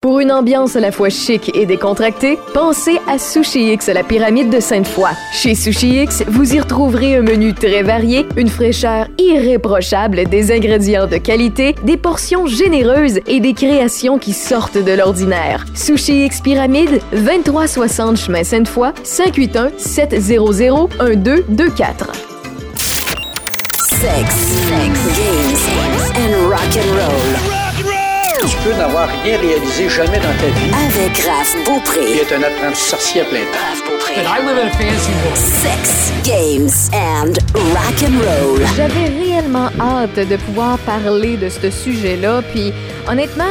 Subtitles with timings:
[0.00, 4.04] Pour une ambiance à la fois chic et décontractée, pensez à Sushi X à la
[4.04, 5.10] pyramide de Sainte-Foy.
[5.32, 11.08] Chez Sushi X, vous y retrouverez un menu très varié, une fraîcheur irréprochable, des ingrédients
[11.08, 15.66] de qualité, des portions généreuses et des créations qui sortent de l'ordinaire.
[15.74, 22.12] Sushi X Pyramide, 2360 chemin Sainte-Foy, 581 700 1224.
[23.74, 27.57] Sex, sex, games and rock.
[28.48, 30.70] Tu peux n'avoir rien réalisé jamais dans ta vie.
[30.72, 32.16] Avec Raph Beaupré.
[32.16, 33.97] être un apprenti sorcier à plein temps.
[34.10, 35.36] I live in a fancy world.
[35.36, 37.36] Sex, games and
[37.74, 38.58] rock and roll.
[38.74, 42.40] J'avais réellement hâte de pouvoir parler de ce sujet-là.
[42.54, 42.72] Puis
[43.06, 43.44] honnêtement,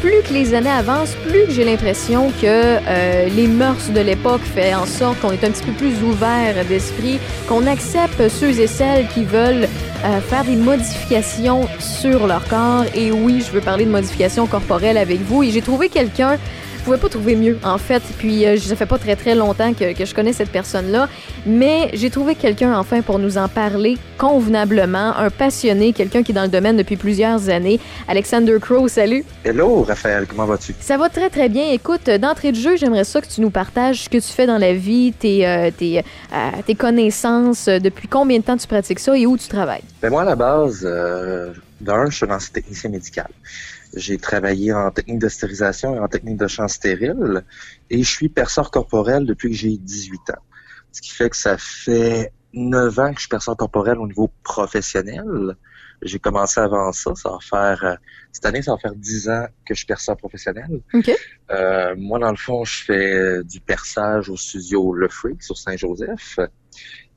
[0.00, 4.42] plus que les années avancent, plus que j'ai l'impression que euh, les mœurs de l'époque
[4.42, 8.68] fait en sorte qu'on est un petit peu plus ouvert d'esprit, qu'on accepte ceux et
[8.68, 9.66] celles qui veulent
[10.04, 12.84] euh, faire des modifications sur leur corps.
[12.94, 15.42] Et oui, je veux parler de modifications corporelles avec vous.
[15.42, 16.38] Et j'ai trouvé quelqu'un
[16.84, 18.02] pouvais pas trouver mieux, en fait.
[18.18, 21.08] Puis, euh, ça fait pas très, très longtemps que, que je connais cette personne-là.
[21.46, 25.16] Mais j'ai trouvé quelqu'un, enfin, pour nous en parler convenablement.
[25.16, 27.80] Un passionné, quelqu'un qui est dans le domaine depuis plusieurs années.
[28.06, 29.24] Alexander Crow, salut.
[29.44, 30.74] Hello, Raphaël, comment vas-tu?
[30.78, 31.70] Ça va très, très bien.
[31.70, 34.58] Écoute, d'entrée de jeu, j'aimerais ça que tu nous partages ce que tu fais dans
[34.58, 39.00] la vie, tes, euh, tes, euh, tes connaissances, euh, depuis combien de temps tu pratiques
[39.00, 39.82] ça et où tu travailles?
[40.02, 43.28] Ben moi, à la base, euh, d'un, je suis lancé technicien médical.
[43.96, 47.44] J'ai travaillé en technique de stérilisation et en technique de champ stérile
[47.90, 50.42] et je suis perceur corporel depuis que j'ai 18 ans.
[50.92, 54.30] Ce qui fait que ça fait 9 ans que je suis perceur corporel au niveau
[54.42, 55.56] professionnel.
[56.02, 57.94] J'ai commencé avant ça, ça va faire euh,
[58.32, 60.80] cette année, ça va faire 10 ans que je suis perceur professionnel.
[60.92, 61.10] OK.
[61.50, 65.56] Euh, moi, dans le fond, je fais euh, du perçage au studio Le Freak sur
[65.56, 66.38] Saint-Joseph.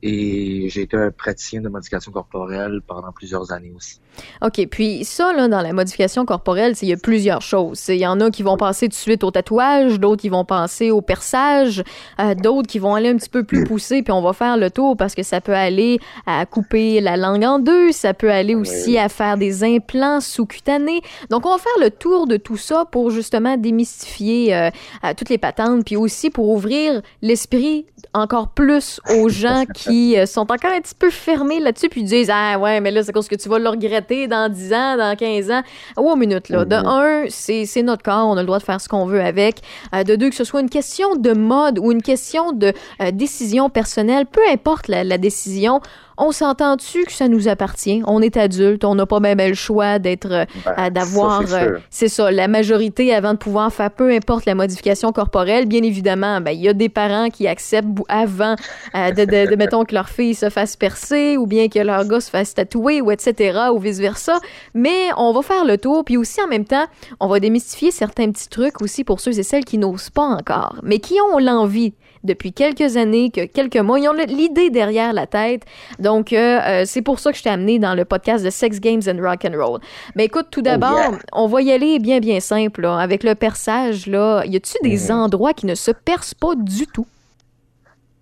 [0.02, 4.00] Et j'ai été un praticien de modification corporelle pendant plusieurs années aussi.
[4.42, 4.64] OK.
[4.70, 7.88] Puis ça, là, dans la modification corporelle, il y a plusieurs choses.
[7.88, 10.44] Il y en a qui vont passer tout de suite au tatouage, d'autres qui vont
[10.44, 11.82] passer au perçage,
[12.20, 14.70] euh, d'autres qui vont aller un petit peu plus poussé, puis on va faire le
[14.70, 18.54] tour parce que ça peut aller à couper la langue en deux, ça peut aller
[18.54, 21.00] aussi à faire des implants sous-cutanés.
[21.30, 24.70] Donc, on va faire le tour de tout ça pour justement démystifier euh,
[25.04, 30.26] euh, toutes les patentes, puis aussi pour ouvrir l'esprit encore plus aux gens qui euh,
[30.26, 33.28] sont encore un petit peu fermés là-dessus, puis disent Ah ouais, mais là, c'est parce
[33.28, 35.62] que tu vas le regretter dans 10 ans, dans 15 ans.
[35.96, 36.64] Oh, minute, là.
[36.64, 39.60] De un, c'est notre corps, on a le droit de faire ce qu'on veut avec.
[39.94, 43.10] Euh, de deux, que ce soit une question de mode ou une question de euh,
[43.10, 45.80] décision personnelle, peu importe la, la décision,
[46.18, 48.02] on s'entend-tu que ça nous appartient?
[48.06, 51.78] On est adulte, on n'a pas même le choix d'être, euh, Ben, d'avoir, c'est euh,
[51.90, 55.66] c'est ça, la majorité avant de pouvoir faire peu importe la modification corporelle.
[55.66, 58.56] Bien évidemment, ben, il y a des parents qui acceptent avant
[58.94, 62.04] euh, de, de, de, mettons, que leur fille se fasse percer ou bien que leur
[62.06, 63.68] gars se fasse tatouer ou etc.
[63.72, 64.38] ou vice-versa.
[64.74, 66.04] Mais on va faire le tour.
[66.04, 66.86] Puis aussi, en même temps,
[67.20, 70.76] on va démystifier certains petits trucs aussi pour ceux et celles qui n'osent pas encore,
[70.82, 75.26] mais qui ont l'envie depuis quelques années, que quelques mois, ils ont l'idée derrière la
[75.26, 75.62] tête.
[75.98, 78.80] Donc, euh, euh, c'est pour ça que je t'ai amené dans le podcast de Sex
[78.80, 79.80] Games and Rock and Roll.
[80.14, 81.18] Mais écoute, tout d'abord, yeah.
[81.32, 82.82] on va y aller bien, bien simple.
[82.82, 82.98] là.
[82.98, 87.06] Avec le perçage, là, y a-tu des endroits qui ne se percent pas du tout?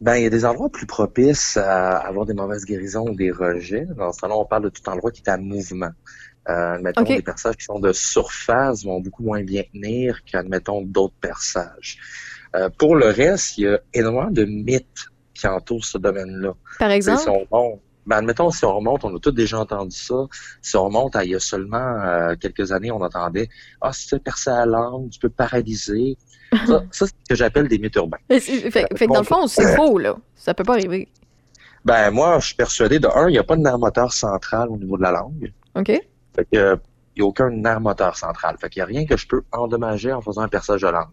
[0.00, 3.30] Ben, il y a des endroits plus propices à avoir des mauvaises guérisons ou des
[3.30, 3.86] rejets.
[3.96, 5.90] Dans ce temps-là, on parle de tout endroit qui est à mouvement.
[6.48, 11.14] Euh, admettons, des perçages qui sont de surface vont beaucoup moins bien tenir qu'admettons d'autres
[11.20, 11.98] perçages.
[12.56, 16.54] Euh, pour le reste, il y a énormément de mythes qui entourent ce domaine-là.
[16.78, 17.20] Par exemple?
[17.20, 20.14] Si on remonte, ben, admettons, si on remonte, on a tous déjà entendu ça.
[20.62, 23.48] Si on remonte à il y a seulement euh, quelques années, on entendait
[23.80, 26.16] Ah, si tu fais percer la langue, tu peux paralyser.
[26.66, 28.18] Ça, ça, c'est ce que j'appelle des mythes urbains.
[28.28, 30.16] Fait, fait- que dans le fond, c'est faux, là.
[30.36, 31.08] Ça peut pas arriver.
[31.84, 34.68] Ben, moi, je suis persuadé de un, il n'y a pas de nerf moteur central
[34.70, 35.52] au niveau de la langue.
[35.74, 35.86] OK?
[35.88, 36.78] Fait que,
[37.16, 38.56] il n'y a aucun nerf moteur central.
[38.60, 41.10] Fait qu'il n'y a rien que je peux endommager en faisant un perçage de langue.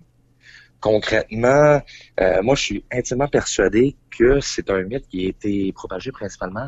[0.83, 1.81] Concrètement,
[2.19, 6.67] euh, moi, je suis intimement persuadé que c'est un mythe qui a été propagé principalement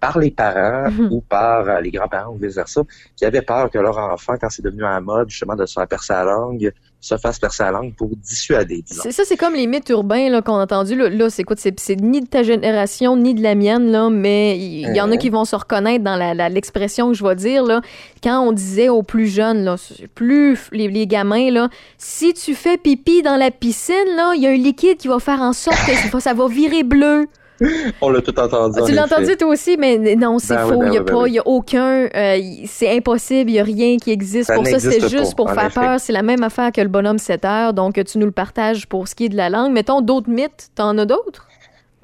[0.00, 1.08] par les parents Mhm.
[1.12, 2.82] ou par euh, les grands-parents ou vice-versa,
[3.16, 5.74] qui avaient peur que leur enfant, quand c'est devenu à la mode, justement, de se
[5.74, 6.72] faire percer la langue,
[7.02, 8.82] se fasse percer la langue pour dissuader.
[8.86, 10.96] C'est ça, c'est comme les mythes urbains qu'on a entendus.
[10.96, 11.56] Là, là c'est quoi?
[11.58, 15.14] C'est ni de ta génération, ni de la mienne, là, mais il y, en a
[15.14, 15.18] Mhm.
[15.18, 17.64] qui vont se reconnaître dans la- la- l'expression que je vais dire.
[17.64, 17.80] Là,
[18.22, 19.76] quand on disait aux plus jeunes, là,
[20.14, 23.94] plus les, les gamins, là, si tu fais pipi dans la piscine,
[24.36, 25.78] il y a un liquide qui va faire en sorte
[26.12, 27.26] que ça va virer bleu.
[28.00, 28.80] On l'a tout entendu.
[28.80, 30.78] en Tu l'as entendu toi aussi, mais non, c'est Ben oui, faux.
[30.80, 31.30] ben Il n'y a ben pas, oui.
[31.30, 34.66] il y a aucun, euh, c'est impossible, il n'y a rien qui existe Ça pour
[34.66, 34.78] ça.
[34.78, 35.80] C'est juste pour faire effet.
[35.80, 36.00] peur.
[36.00, 37.74] C'est la même affaire que le bonhomme 7 heures.
[37.74, 39.72] Donc, tu nous le partages pour ce qui est de la langue.
[39.72, 40.70] Mettons d'autres mythes.
[40.74, 41.46] T'en as d'autres?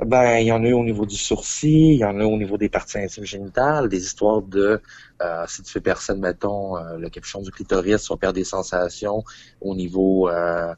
[0.05, 2.37] Ben, il y en a eu au niveau du sourcil, il y en a au
[2.37, 4.79] niveau des parties intimes génitales, des histoires de
[5.23, 9.25] euh, si tu fais percer, mettons, euh, le capuchon du clitoris, vas perdre des sensations
[9.63, 10.29] au niveau.
[10.29, 10.75] Euh,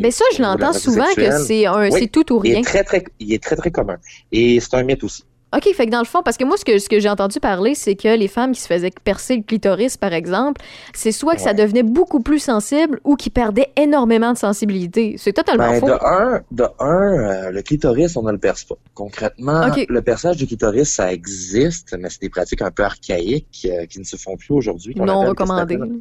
[0.00, 1.98] Mais ça, je l'entends souvent que c'est un, Oui.
[2.00, 2.60] c'est tout ou Il rien.
[2.60, 3.96] est très, très, il est très, très commun.
[4.32, 5.24] Et c'est un mythe aussi.
[5.56, 7.38] OK, fait que dans le fond, parce que moi, ce que, ce que j'ai entendu
[7.38, 10.60] parler, c'est que les femmes qui se faisaient percer le clitoris, par exemple,
[10.92, 15.14] c'est soit que ça devenait beaucoup plus sensible ou qui perdaient énormément de sensibilité.
[15.18, 15.86] C'est totalement Ben, faux.
[15.86, 18.74] de un, de un euh, le clitoris, on ne le perce pas.
[18.92, 23.86] Concrètement, le perçage du clitoris, ça existe, mais c'est des pratiques un peu archaïques euh,
[23.86, 24.94] qui ne se font plus aujourd'hui.
[24.96, 26.00] Non appelle-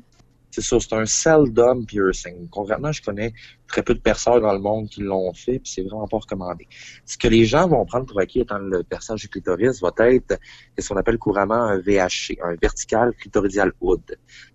[0.55, 2.47] C'est ça, c'est un seldom piercing.
[2.49, 3.33] Concrètement, je connais
[3.67, 6.65] très peu de perceurs dans le monde qui l'ont fait, puis c'est vraiment pas recommandé.
[7.05, 10.39] Ce que les gens vont prendre pour acquis étant le perçage du clitoris va être
[10.79, 13.99] ce qu'on appelle couramment un VHC, un vertical clitoridial hood.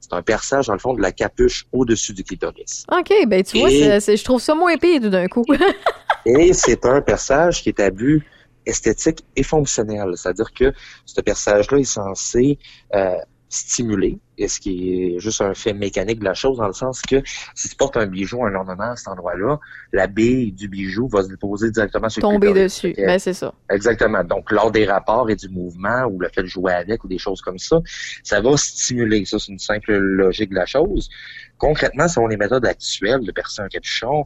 [0.01, 2.87] C'est un perçage, dans le fond, de la capuche au-dessus du clitoris.
[2.91, 5.45] OK, ben tu vois, c'est- je trouve ça moins pire tout d'un coup.
[6.25, 8.25] Et c'est un perçage qui est à but
[8.65, 10.13] esthétique et fonctionnel.
[10.17, 10.73] C'est-à-dire que
[11.05, 12.59] ce perçage-là est censé
[12.95, 13.17] euh,
[13.51, 17.03] stimuler, et ce qui est juste un fait mécanique de la chose, dans le sens
[17.03, 17.21] que
[17.55, 19.59] si tu portes un bijou, un ornement à cet endroit-là,
[19.93, 22.95] la bille du bijou va se déposer directement sur le Tomber dessus.
[22.97, 23.53] Ben c'est ça.
[23.69, 24.23] Exactement.
[24.23, 27.19] Donc, lors des rapports et du mouvement ou le fait de jouer avec ou des
[27.19, 27.81] choses comme ça,
[28.23, 29.25] ça va stimuler.
[29.25, 31.11] Ça, c'est une simple logique de la chose.
[31.59, 34.25] Concrètement, selon les méthodes actuelles de percer un capuchon,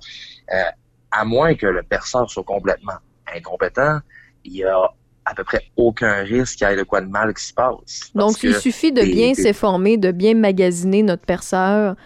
[0.53, 0.63] euh,
[1.11, 2.99] à moins que le perceur soit complètement
[3.35, 4.01] incompétent,
[4.45, 4.91] il y a
[5.25, 8.11] à peu près aucun risque qu'il y ait de quoi de mal qui se passe.
[8.15, 11.97] Donc, il suffit de des- bien des- s'informer, de bien magasiner notre perceur.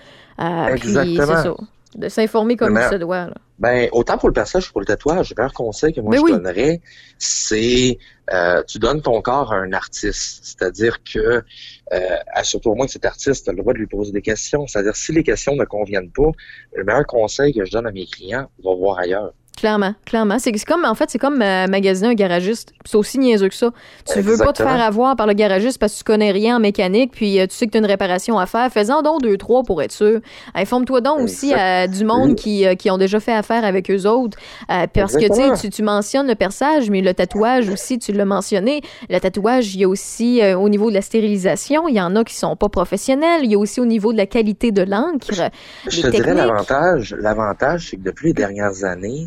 [0.40, 1.54] Euh, puis ça.
[1.96, 3.26] De s'informer comme il se doit.
[3.26, 3.34] là.
[3.58, 6.18] Ben, autant pour le perçage que pour le tatouage, le meilleur conseil que moi Ben
[6.18, 6.30] je oui.
[6.30, 6.80] donnerais,
[7.18, 7.98] c'est
[8.32, 10.40] euh, tu donnes ton corps à un artiste.
[10.44, 11.18] C'est-à-dire que,
[11.92, 14.66] euh, assure-toi au moins que cet artiste a le droit de lui poser des questions.
[14.66, 16.30] C'est-à-dire si les questions ne conviennent pas,
[16.76, 19.32] le meilleur conseil que je donne à mes clients, va voir ailleurs.
[19.58, 20.38] Clairement, clairement.
[20.38, 22.72] C'est comme, en fait, c'est comme euh, magasiner un garagiste.
[22.84, 23.72] C'est aussi niaiseux que ça.
[24.06, 26.60] Tu veux pas te faire avoir par le garagiste parce que tu connais rien en
[26.60, 28.70] mécanique, puis euh, tu sais que tu as une réparation à faire.
[28.70, 30.20] Fais-en donc deux, trois pour être sûr.
[30.54, 34.06] Informe-toi donc aussi à du monde qui, euh, qui ont déjà fait affaire avec eux
[34.06, 34.38] autres.
[34.70, 38.80] Euh, parce que tu tu, mentionnes le perçage, mais le tatouage aussi, tu l'as mentionné.
[39.10, 42.14] Le tatouage, il y a aussi euh, au niveau de la stérilisation, il y en
[42.14, 43.40] a qui sont pas professionnels.
[43.42, 45.32] Il y a aussi au niveau de la qualité de l'encre.
[45.88, 49.26] Je te dirais l'avantage, c'est que depuis les dernières années,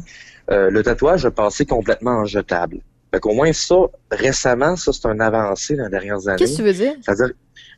[0.52, 2.80] euh, le tatouage a passé complètement en jetable.
[3.14, 3.76] Fait qu'au moins ça,
[4.10, 6.38] récemment, ça c'est un avancé dans les dernières années.
[6.38, 6.94] Qu'est-ce que tu veux dire?
[7.02, 7.34] C'est-à-dire,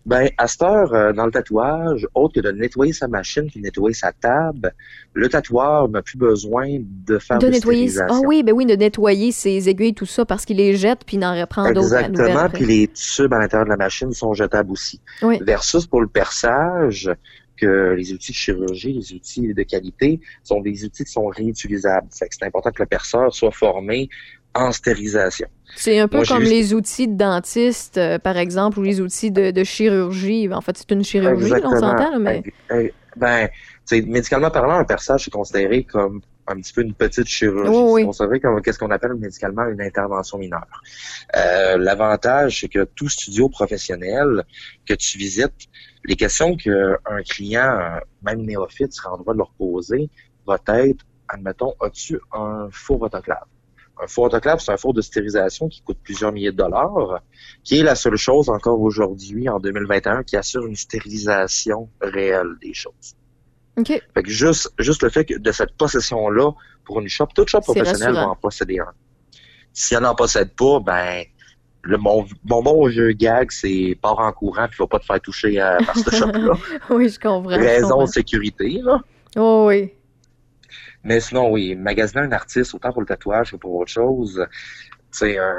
[0.05, 3.61] ben, à cette heure, euh, dans le tatouage, autre que de nettoyer sa machine puis
[3.61, 4.73] nettoyer sa table,
[5.13, 7.89] le tatoueur n'a plus besoin de faire De de, nettoyer.
[8.09, 11.15] Ah oui, ben oui, de nettoyer ses aiguilles, tout ça, parce qu'il les jette, puis
[11.15, 11.95] il en reprend d'autres.
[11.95, 14.99] Exactement, puis les tubes à l'intérieur de la machine sont jetables aussi.
[15.21, 15.39] Oui.
[15.41, 17.09] Versus pour le perçage,
[17.63, 22.07] que les outils de chirurgie, les outils de qualité, sont des outils qui sont réutilisables.
[22.12, 24.10] Fait que c'est important que le perceur soit formé
[24.56, 25.48] en stérilisation.
[25.75, 29.31] C'est un peu Moi, comme les outils de dentiste, euh, par exemple, ou les outils
[29.31, 30.48] de, de chirurgie.
[30.54, 32.44] En fait, c'est une chirurgie, là, on s'entend, mais
[33.15, 33.50] Ben,
[33.92, 37.69] médicalement parlant, un perçage est considéré comme un petit peu une petite chirurgie.
[37.69, 38.06] Oui, oui.
[38.06, 40.81] Considéré comme qu'est-ce qu'on appelle médicalement une intervention mineure.
[41.36, 44.44] Euh, L'avantage, c'est que tout studio professionnel
[44.86, 45.68] que tu visites,
[46.06, 50.10] les questions qu'un client, même néophyte, sera en droit de leur poser,
[50.45, 53.45] va être, admettons, as-tu un four autoclave?
[54.01, 57.22] Un four autoclave, c'est un four de stérilisation qui coûte plusieurs milliers de dollars,
[57.63, 62.74] qui est la seule chose encore aujourd'hui, en 2021, qui assure une stérilisation réelle des
[62.74, 63.16] choses.
[63.75, 66.51] Fait que juste, juste le fait que de cette possession-là,
[66.85, 68.92] pour une shop, toute shop professionnelle va en posséder un.
[69.73, 71.23] Si elle n'en possède pas, ben,
[71.81, 75.19] le, mon, mon bon jeu gag, c'est part en courant puis va pas te faire
[75.21, 76.53] toucher euh, par ce shop-là.
[76.92, 77.49] Oui, je comprends.
[77.51, 78.03] je Raison comprends.
[78.06, 79.01] de sécurité, là.
[79.35, 79.92] Oh, oui.
[81.03, 84.45] Mais sinon, oui, magasiner un artiste, autant pour le tatouage que pour autre chose,
[85.11, 85.56] c'est un...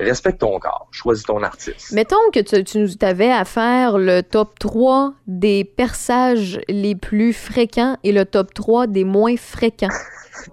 [0.00, 1.90] Respecte ton corps, choisis ton artiste.
[1.92, 7.32] Mettons que tu, tu nous avais à faire le top 3 des perçages les plus
[7.32, 9.88] fréquents et le top 3 des moins fréquents.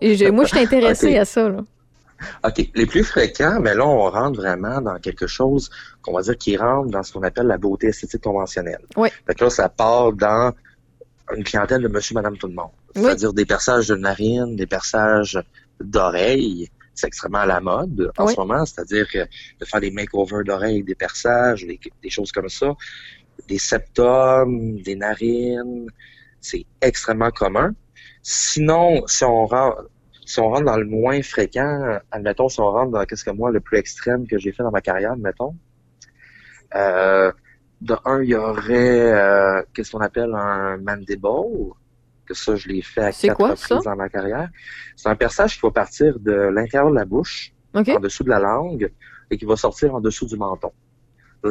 [0.02, 1.18] Et moi, je suis intéressée Ok.
[1.18, 1.50] à ça.
[1.50, 1.60] Là.
[2.44, 2.70] OK.
[2.74, 5.70] Les plus fréquents, mais là, on rentre vraiment dans quelque chose
[6.02, 8.82] qu'on va dire qui rentre dans ce qu'on appelle la beauté esthétique conventionnelle.
[8.98, 9.10] Oui.
[9.28, 10.54] Fait que là, ça part dans
[11.36, 12.70] une clientèle de monsieur, madame, tout le monde.
[12.96, 13.04] Oui.
[13.04, 15.40] C'est-à-dire des perçages de narines, des perçages
[15.80, 16.70] d'oreilles.
[16.96, 18.34] C'est extrêmement à la mode en Oui.
[18.34, 18.66] ce moment.
[18.66, 19.06] C'est-à-dire
[19.60, 22.74] de faire des makeovers d'oreilles, des perçages, des, des choses comme ça.
[23.50, 25.88] Des septums, des narines.
[26.40, 27.74] C'est extrêmement commun.
[28.24, 29.90] Sinon, si on rentre,
[30.26, 33.52] si on rentre dans le moins fréquent, admettons, si on rentre dans qu'est-ce que moi,
[33.52, 35.56] le plus extrême que j'ai fait dans ma carrière, admettons,
[36.76, 37.32] euh,
[37.82, 41.28] de un, il y aurait euh, qu'est-ce qu'on appelle un mandible?
[42.26, 43.80] Que ça, je l'ai fait à quatre quoi, reprises ça?
[43.84, 44.50] dans ma carrière.
[44.96, 48.40] C'est un perçage qui va partir de l'intérieur de la bouche, en dessous de la
[48.40, 48.92] langue,
[49.32, 50.72] et qui va sortir en dessous du menton.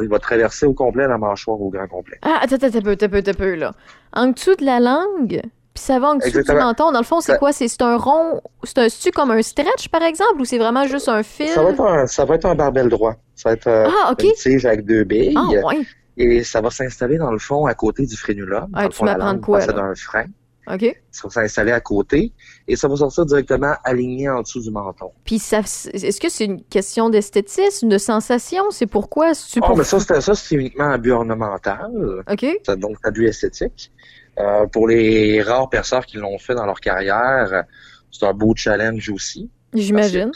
[0.01, 2.17] Il va traverser au complet la mâchoire au grand complet.
[2.21, 3.71] Ah, attends, attends, un peu, un peu, peu, là.
[4.11, 5.41] En dessous de la langue,
[5.73, 6.91] puis ça va en dessous du menton.
[6.91, 7.53] Dans le fond, c'est Ça- quoi?
[7.53, 11.07] C'est un rond, c'est un stu comme un stretch, par exemple, ou c'est vraiment juste
[11.07, 11.47] un fil?
[11.47, 13.15] Ça va être un, ça va être un barbel droit.
[13.35, 14.23] Ça va être euh, Ah, OK.
[14.23, 15.33] une tige avec deux billes.
[15.37, 15.81] Ah, ouais.
[16.17, 18.67] Et ça va s'installer dans le fond à côté du frénulum.
[18.73, 19.81] Ah, tu m'apprends quoi, là?
[19.81, 20.25] un frein.
[20.71, 20.95] OK.
[21.11, 22.31] Ça va s'installer à côté
[22.67, 25.11] et ça va sortir directement aligné en dessous du menton.
[25.23, 28.63] Puis ça, est-ce que c'est une question d'esthétisme, de sensation?
[28.71, 29.33] C'est pourquoi?
[29.33, 29.77] C'est Oh, pour...
[29.77, 31.91] mais ça, c'est ça, c'est uniquement un but ornemental.
[32.29, 32.45] OK?
[32.65, 33.91] Ça, donc, un but esthétique.
[34.37, 37.63] Euh, pour les rares perceurs qui l'ont fait dans leur carrière,
[38.11, 39.49] c'est un beau challenge aussi.
[39.73, 40.31] J'imagine.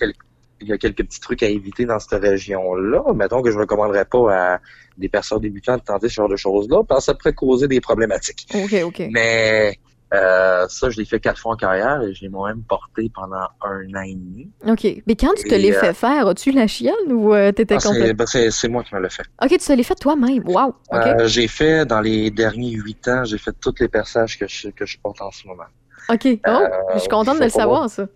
[0.62, 3.14] Il y a quelques petits trucs à éviter dans cette région-là.
[3.14, 4.60] Mettons que je ne recommanderais pas à
[4.98, 7.80] des perceurs débutants de tenter ce genre de choses-là, parce que ça pourrait causer des
[7.80, 8.46] problématiques.
[8.54, 9.04] OK, OK.
[9.12, 9.78] Mais
[10.14, 13.48] euh, ça, je l'ai fait quatre fois en carrière et je l'ai moi-même porté pendant
[13.62, 14.50] un an et demi.
[14.68, 15.04] OK.
[15.06, 17.80] Mais quand tu te l'es euh, fait faire, as-tu la chienne ou euh, t'étais Ah,
[17.80, 18.18] c'est complète?
[18.18, 19.24] ben, c'est- moi qui me l'ai fait.
[19.42, 20.42] OK, tu te l'es fait toi-même.
[20.48, 20.70] Wow.
[20.70, 20.76] OK.
[20.94, 24.70] Euh, j'ai fait, dans les derniers huit ans, j'ai fait tous les perçages que je,
[24.70, 25.64] que je porte en ce moment.
[26.12, 26.28] OK.
[26.48, 26.60] Oh,
[26.96, 28.08] je suis contente de le savoir, ça.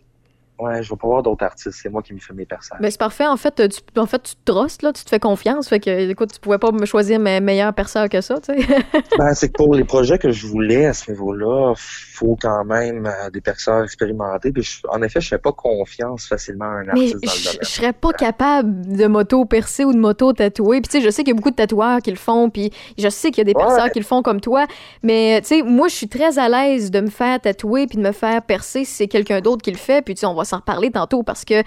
[0.59, 1.79] Ouais, je vais pas voir d'autres artistes.
[1.81, 2.79] C'est moi qui me fais mes perçages.
[2.79, 3.25] Ben, c'est parfait.
[3.25, 4.93] En fait, tu, en fait, tu te trosses, là.
[4.93, 5.67] Tu te fais confiance.
[5.67, 8.67] Fait que, écoute, tu pouvais pas me choisir mes meilleurs perceurs que ça, tu sais.
[9.17, 13.05] Ben, c'est que pour les projets que je voulais à ce niveau-là, faut quand même
[13.07, 14.51] euh, des perceurs expérimentés.
[14.51, 17.33] Puis je- en effet, je fais pas confiance facilement à un Mais artiste je dans
[17.33, 17.63] le je domaine.
[17.63, 20.81] serais pas capable de moto percer ou de moto tatouer.
[20.81, 22.71] Puis tu sais, je sais qu'il y a beaucoup de tatoueurs qui le font, puis
[22.97, 23.65] je sais qu'il y a des Ouais.
[23.65, 24.65] perceurs qui le font comme toi.
[25.01, 28.03] Mais tu sais, moi, je suis très à l'aise de me faire tatouer puis de
[28.03, 30.03] me faire percer si c'est quelqu'un d'autre qui le fait.
[30.03, 31.61] Puis tu sais, on va s'en reparler tantôt parce que euh,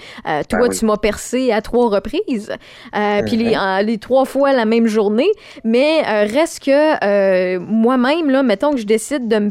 [0.49, 0.77] toi, Ben oui.
[0.79, 2.53] tu m'as percé à trois reprises.
[2.97, 3.61] Euh, Puis les, Mhm.
[3.61, 5.31] en- les trois fois la même journée.
[5.65, 9.51] Mais euh, reste que moi-même, là, mettons que je décide de me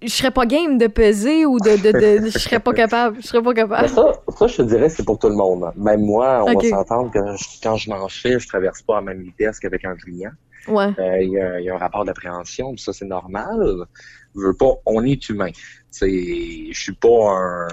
[0.00, 3.26] je serais pas game de peser ou de, de, de- je serais pas capable je
[3.26, 5.72] serais pas capable ça, ça, je te dirais, c'est pour tout le monde.
[5.76, 9.00] Même moi, on va s'entendre que je- quand je m'en fais, je traverse pas à
[9.00, 10.30] la même vitesse qu'avec un client.
[10.68, 13.58] ouais Euh, Il y, a, il y a un rapport d'appréhension, puis ça, c'est normal.
[14.36, 15.50] Je veux pas, on est humain.
[16.00, 17.68] Je suis pas un,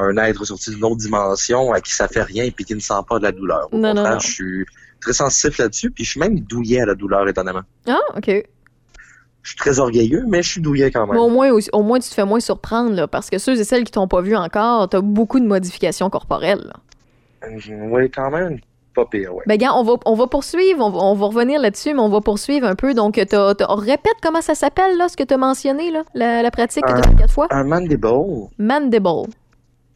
[0.00, 2.94] un être sorti d'une autre dimension à qui ça fait rien puis qui ne sent
[3.08, 3.68] pas de la douleur.
[3.72, 4.18] Au Non, non, contraire, non.
[4.20, 4.66] je suis
[5.00, 7.62] très sensitif là-dessus, puis je suis même douillet à la douleur, étonnamment.
[7.88, 8.28] ah ok
[9.42, 11.14] Je suis très orgueilleux, mais je suis douillet quand même.
[11.14, 13.64] Mais au moins, au moins, tu te fais moins surprendre, là, parce que ceux et
[13.64, 16.64] celles qui t'ont pas vu encore, t'as beaucoup de modifications corporelles.
[16.66, 17.48] là.
[17.88, 18.58] Oui, quand même,
[18.94, 19.44] pas pire, ouais.
[19.46, 22.10] Ben, gars, on va, on va poursuivre, on va, on va revenir là-dessus, mais on
[22.10, 22.92] va poursuivre un peu.
[22.92, 26.84] Donc, t'as- répète comment ça s'appelle, là, ce que t'as mentionné, là, la, la pratique
[26.84, 27.46] que t'as Un- fait quatre fois.
[27.50, 28.06] Un mandible,
[28.58, 29.08] Mandible.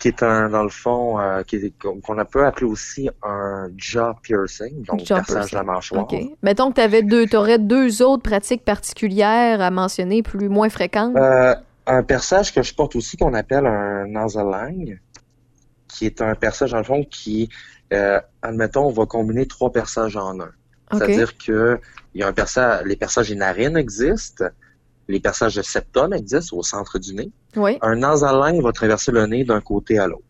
[0.04, 1.42] Qui est un, dans le fond, euh,
[1.80, 6.02] qu'on qu'on peut appeler aussi un jaw piercing, donc Jaw perçage de la mâchoire.
[6.02, 6.14] OK.
[6.42, 11.16] Mettons que t'avais deux, t'aurais deux autres pratiques particulières à mentionner, plus, moins fréquentes.
[11.16, 11.54] Euh,
[11.86, 15.00] un perçage que je porte aussi qu'on appelle un nasoline,
[15.88, 17.48] qui est un perçage, dans le fond, qui,
[17.94, 20.50] euh, admettons, on va combiner trois perçages en un.
[20.92, 21.80] C'est-à-dire que
[22.14, 24.44] il y a un perçage, les perçages des narines existent,
[25.08, 27.30] les perçages de septum existent au centre du nez.
[27.56, 27.78] Oui.
[27.82, 30.22] Un nasoline va traverser le nez d'un côté à l'autre.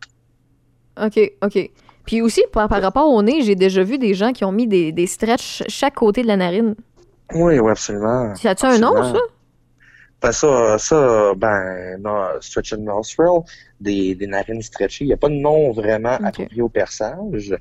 [1.03, 1.71] OK, OK.
[2.07, 4.67] Puis aussi, par, par rapport au nez, j'ai déjà vu des gens qui ont mis
[4.67, 6.75] des, des stretches chaque côté de la narine.
[7.35, 8.35] Oui, oui, absolument.
[8.35, 9.19] Ça a-tu un nom, ça?
[10.23, 13.41] Ben ça, ça, ben, non, stretch and nostril,
[13.81, 15.05] des, des narines stretchées.
[15.05, 17.55] Il n'y a pas de nom vraiment approprié au perçage,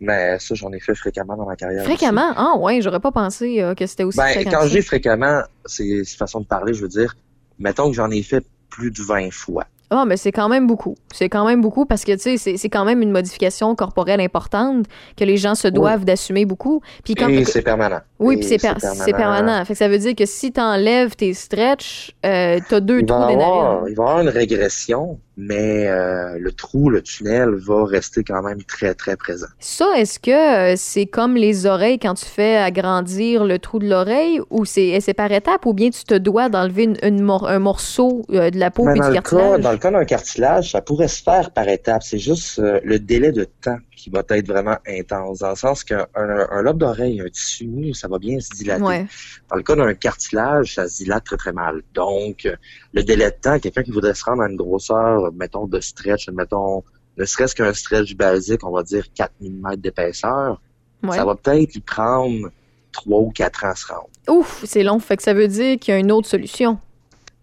[0.00, 1.82] mais ça, j'en ai fait fréquemment dans ma carrière.
[1.84, 1.96] aussi.
[1.96, 2.32] Fréquemment?
[2.36, 4.50] Ah ouais, j'aurais pas pensé euh, que c'était aussi Ben, fréquent.
[4.52, 7.16] quand dis fréquemment, c'est c'est une façon de parler, je veux dire,
[7.60, 9.64] mettons que j'en ai fait plus de 20 fois.
[9.90, 10.96] Ah, mais c'est quand même beaucoup.
[11.14, 14.84] C'est quand même beaucoup parce que, tu sais, c'est- quand même une modification corporelle importante
[15.16, 16.82] que les gens se doivent d'assumer beaucoup.
[17.04, 17.26] Puis quand...
[17.46, 18.00] C'est permanent.
[18.18, 18.74] Oui, puis c'est per-
[19.16, 19.64] permanent.
[19.64, 23.14] Fait que ça veut dire que si t'enlèves tes stretches, euh, t'as deux Il va,
[23.14, 23.84] trous narines.
[23.88, 28.42] il va y avoir une régression, mais euh, le trou, le tunnel va rester quand
[28.42, 29.46] même très, très présent.
[29.60, 33.88] Ça, est-ce que euh, c'est comme les oreilles quand tu fais agrandir le trou de
[33.88, 37.48] l'oreille ou c'est c'est par étapes ou bien tu te dois d'enlever une, une mor-
[37.48, 39.60] un morceau euh, de la peau Mais puis dans, du le cas, cartilage?
[39.60, 42.02] dans le cas d'un cartilage, ça pourrait se faire par étapes.
[42.02, 46.06] C'est juste le délai de temps qui va être vraiment intense, dans le sens qu'un
[46.14, 48.82] un, lobe d'oreille, un tissu nu, ça va bien se dilater.
[48.82, 49.06] Ouais.
[49.50, 51.82] Dans le cas d'un cartilage, ça se dilate très très mal.
[51.94, 52.48] Donc,
[52.92, 56.28] le délai de temps, quelqu'un qui voudrait se rendre à une grosseur, mettons, de stretch,
[56.30, 56.84] mettons,
[57.16, 60.62] ne serait-ce qu'un stretch basique, on va dire 4 mm d'épaisseur,
[61.02, 61.16] ouais.
[61.16, 62.50] ça va peut-être y prendre
[62.92, 64.08] 3 ou 4 ans à se rendre.
[64.28, 65.00] Ouf, c'est long.
[65.00, 66.78] Fait que ça veut dire qu'il y a une autre solution.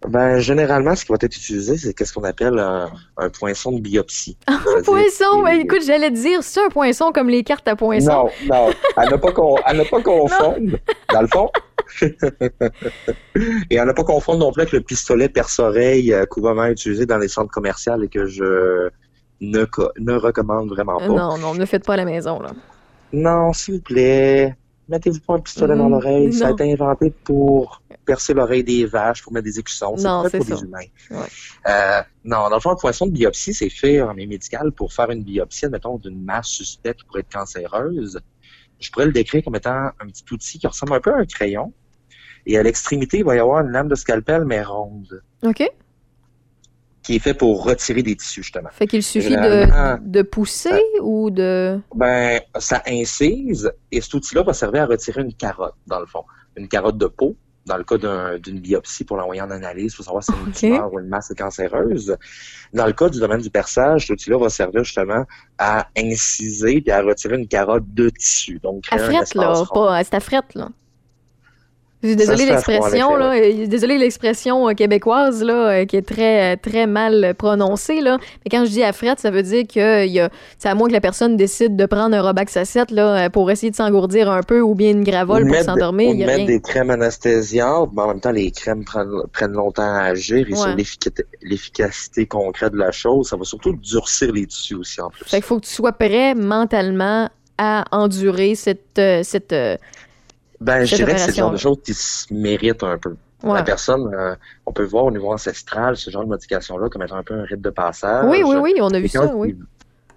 [0.06, 3.80] Ben, généralement, ce qui va être utilisé, c'est qu'est-ce qu'on appelle un, un poinçon de
[3.80, 4.36] biopsie.
[4.48, 5.42] Un poinçon!
[5.42, 8.10] Ben, écoute, j'allais te dire, c'est un poinçon comme les cartes à poinçon.
[8.12, 10.76] Non, non, à ne pas, con- à ne pas confondre.
[11.12, 11.50] Dans le fond,
[13.70, 17.18] Et à ne pas confondre non plus avec le pistolet perce-oreille euh, couramment utilisé dans
[17.18, 18.88] les centres commerciaux et que je
[19.40, 21.06] ne, co- ne recommande vraiment pas.
[21.06, 22.50] Non, non, ne le faites pas à la maison, là.
[23.12, 24.56] Non, s'il vous plaît,
[24.88, 26.32] mettez-vous pas un pistolet dans Mm, l'oreille.
[26.32, 29.96] Ça a été inventé pour percer l'oreille des vaches, pour mettre des écussons.
[29.98, 30.54] Non, C'est pas pour ça.
[30.56, 30.78] des humains.
[31.10, 31.26] Ouais.
[31.68, 35.10] Euh, non, dans le fond, un poisson de biopsie, c'est fait en médical pour faire
[35.10, 38.20] une biopsie, mettons, d'une masse suspecte qui pourrait être cancéreuse.
[38.78, 41.24] Je pourrais le décrire comme étant un petit outil qui ressemble un peu à un
[41.26, 41.72] crayon.
[42.48, 45.68] Et à l'extrémité, il va y avoir une lame de scalpel, mais ronde, OK?
[47.06, 48.68] Qui est fait pour retirer des tissus, justement.
[48.72, 51.78] Fait qu'il suffit de, de pousser ou de...
[51.94, 56.24] Ben, ça incise et cet outil-là va servir à retirer une carotte, dans le fond.
[56.56, 57.36] Une carotte de peau.
[57.64, 60.48] Dans le cas d'un- d'une biopsie pour l'envoyer en analyse, faut savoir si c'est une
[60.50, 60.54] Ok.
[60.54, 62.16] tumeur ou une masse cancéreuse.
[62.72, 65.24] Dans le cas du domaine du perçage, cet outil-là va servir justement
[65.58, 68.60] à inciser et à retirer une carotte de tissu.
[68.62, 69.74] Donc, À frette, là, espace rond.
[69.86, 70.04] pas...
[70.04, 70.68] C'est à frette, là.
[72.02, 73.66] Froid, l'expression, là.
[73.66, 78.18] Désolée l'expression euh, québécoise, là, euh, qui est très, euh, très mal prononcée, là.
[78.44, 80.74] Mais quand je dis à frette, ça veut dire que il y a, c'est à
[80.74, 83.76] moins que la personne décide de prendre un Robax à 7, là, pour essayer de
[83.76, 86.46] s'engourdir un peu ou bien une gravole pour s'endormir, il y a mettre rien.
[86.46, 90.52] des crèmes anesthésiantes, mais en même temps, les crèmes prennent, prennent longtemps à agir et
[90.52, 90.56] Ouais.
[90.56, 95.08] sur l'effica- l'efficacité concrète de la chose, ça va surtout durcir les tissus aussi en
[95.10, 95.24] plus.
[95.24, 99.54] Fait qu'il faut que tu sois prêt mentalement à endurer cette, cette,
[100.60, 103.16] Ben, je dirais que c'est le genre de choses qui se méritent un peu.
[103.42, 103.54] ouais.
[103.54, 104.34] La personne, euh,
[104.64, 107.44] on peut voir au niveau ancestral ce genre de modification-là comme étant un peu un
[107.44, 108.24] rite de passage.
[108.28, 109.56] Oui, oui, oui, on a vu ça, oui.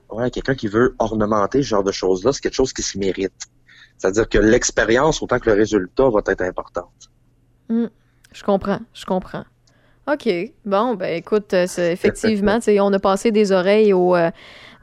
[0.10, 3.34] Ouais, quelqu'un qui veut ornementer ce genre de choses-là, c'est quelque chose qui se mérite.
[3.98, 7.10] C'est-à-dire que l'expérience, autant que le résultat, va être importante.
[7.70, 9.44] Je comprends, je comprends.
[10.12, 10.28] OK.
[10.66, 14.32] Bon, ben écoute, euh, effectivement, on a passé des oreilles aux, euh,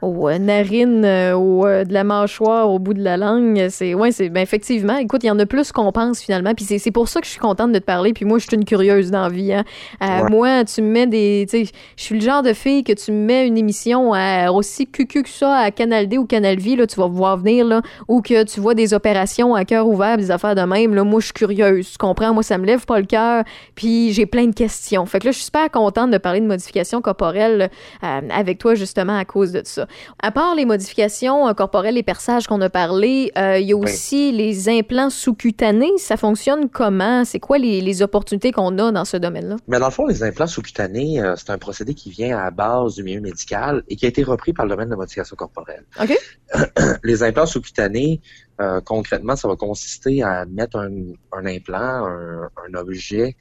[0.01, 3.67] aux euh, narines, euh, aux, euh, de la mâchoire, au bout de la langue.
[3.69, 6.53] C'est, ouais, c'est, ben effectivement, écoute, il y en a plus qu'on pense finalement.
[6.53, 8.13] Puis c'est, c'est pour ça que je suis contente de te parler.
[8.13, 9.53] Puis moi, je suis une curieuse dans la vie.
[9.53, 9.63] Hein.
[10.03, 10.29] Euh, Ouais.
[10.31, 13.11] Moi, tu me mets des, tu sais, je suis le genre de fille que tu
[13.11, 16.75] me mets une émission à, aussi cucu que ça à Canal D ou Canal Vie,
[16.75, 20.17] là, tu vas voir venir, là, ou que tu vois des opérations à cœur ouvert,
[20.17, 21.91] des affaires de même, là, moi, je suis curieuse.
[21.91, 22.33] Tu comprends?
[22.33, 23.43] Moi, ça me lève pas le cœur,
[23.75, 25.05] puis j'ai plein de questions.
[25.05, 27.69] Fait que là, je suis super contente de parler de modifications corporelles
[28.03, 29.86] euh, avec toi, justement, à cause de ça.
[30.19, 34.31] À part les modifications corporelles, les perçages qu'on a parlé, euh, il y a aussi
[34.31, 35.91] les implants sous-cutanés.
[35.97, 37.25] Ça fonctionne comment?
[37.25, 39.57] C'est quoi les, les opportunités qu'on a dans ce domaine-là?
[39.67, 42.51] Mais dans le fond, les implants sous-cutanés, euh, c'est un procédé qui vient à la
[42.51, 45.35] base du milieu médical et qui a été repris par le domaine de la modification
[45.35, 45.85] corporelle.
[46.01, 46.17] OK.
[47.03, 48.21] les implants sous-cutanés,
[48.61, 50.89] euh, concrètement, ça va consister à mettre un,
[51.31, 53.35] un implant, un, un objet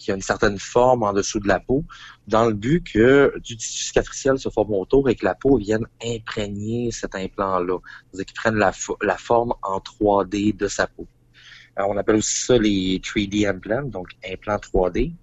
[0.00, 1.84] qui a une certaine forme en dessous de la peau,
[2.26, 5.86] dans le but que du tissu cicatriciel se forme autour et que la peau vienne
[6.04, 7.78] imprégner cet implant-là.
[8.10, 11.06] C'est-à-dire qu'il prenne la, fo- la forme en 3D de sa peau.
[11.76, 15.14] On appelle aussi ça les 3D implants, donc implants 3D.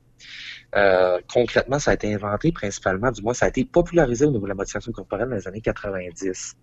[0.76, 4.46] Euh, concrètement, ça a été inventé principalement, du moins, ça a été popularisé au niveau
[4.46, 6.56] de la modification corporelle dans les années 90.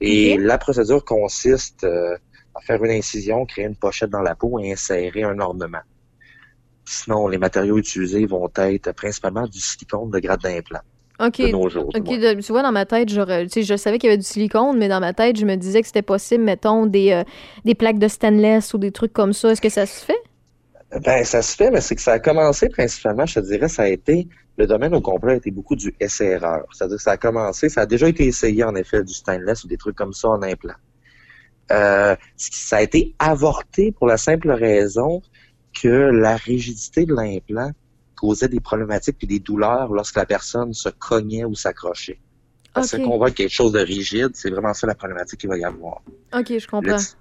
[0.00, 2.16] Et la procédure consiste euh,
[2.54, 5.82] à faire une incision, créer une pochette dans la peau et insérer un ornement.
[6.92, 10.80] Sinon, les matériaux utilisés vont être principalement du silicone de grade d'implant
[11.20, 11.38] OK.
[11.38, 11.92] de nos jours.
[11.92, 12.18] du OK, moins.
[12.18, 14.98] de- tu vois, dans ma tête, je savais qu'il y avait du silicone, mais dans
[14.98, 17.22] ma tête, je me disais que c'était possible, mettons, des, euh,
[17.64, 19.52] des plaques de stainless ou des trucs comme ça.
[19.52, 20.18] Est-ce que ça se fait?
[21.04, 23.82] Ben, ça se fait, mais c'est que ça a commencé principalement, je te dirais, ça
[23.82, 24.26] a été,
[24.56, 26.64] le domaine au complet a été beaucoup du essai-erreur.
[26.72, 29.68] C'est-à-dire que ça a commencé, ça a déjà été essayé, en effet, du stainless ou
[29.68, 30.74] des trucs comme ça en implant.
[31.70, 35.22] Euh, ça a été avorté pour la simple raison
[35.74, 37.70] que la rigidité de l'implant
[38.16, 42.18] causait des problématiques et des douleurs lorsque la personne se cognait ou s'accrochait.
[42.74, 43.02] Parce Ok.
[43.02, 46.02] qu'on voit quelque chose de rigide, c'est vraiment ça la problématique qu'il va y avoir.
[46.34, 46.96] OK, je Le, comprends.
[46.96, 47.14] ti-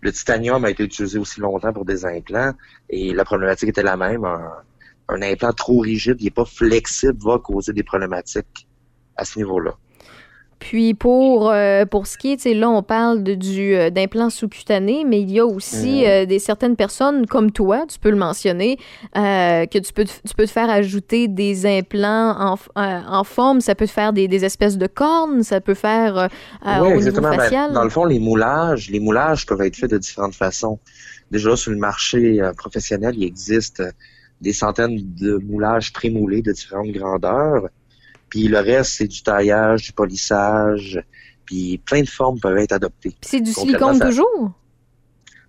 [0.00, 2.52] le titanium a été utilisé aussi longtemps pour des implants
[2.88, 4.24] et la problématique était la même.
[4.24, 4.52] Un,
[5.08, 8.68] un implant trop rigide, il n'est pas flexible, va causer des problématiques
[9.16, 9.74] à ce niveau-là.
[10.58, 13.90] Puis pour, euh, pour ce qui est, tu sais, là, on parle de, du, euh,
[13.90, 16.06] d'implant sous-cutané, mais il y a aussi Mhm.
[16.06, 18.76] euh, des certaines personnes comme toi, tu peux le mentionner,
[19.16, 23.24] euh, que tu peux, te- tu peux te faire ajouter des implants en, euh, en
[23.24, 26.28] forme, ça peut te faire des, des espèces de cornes, ça peut faire euh,
[26.64, 27.30] Oui, au niveau exactement.
[27.36, 30.78] Ben, dans le fond, les moulages, les moulages peuvent être faits de différentes façons.
[31.30, 33.82] Déjà, sur le marché euh, professionnel, il existe
[34.40, 37.68] des centaines de moulages prémoulés de différentes grandeurs.
[38.28, 41.02] Puis le reste, c'est du taillage, du polissage,
[41.44, 43.16] puis plein de formes peuvent être adoptées.
[43.22, 44.52] C'est du silicone toujours?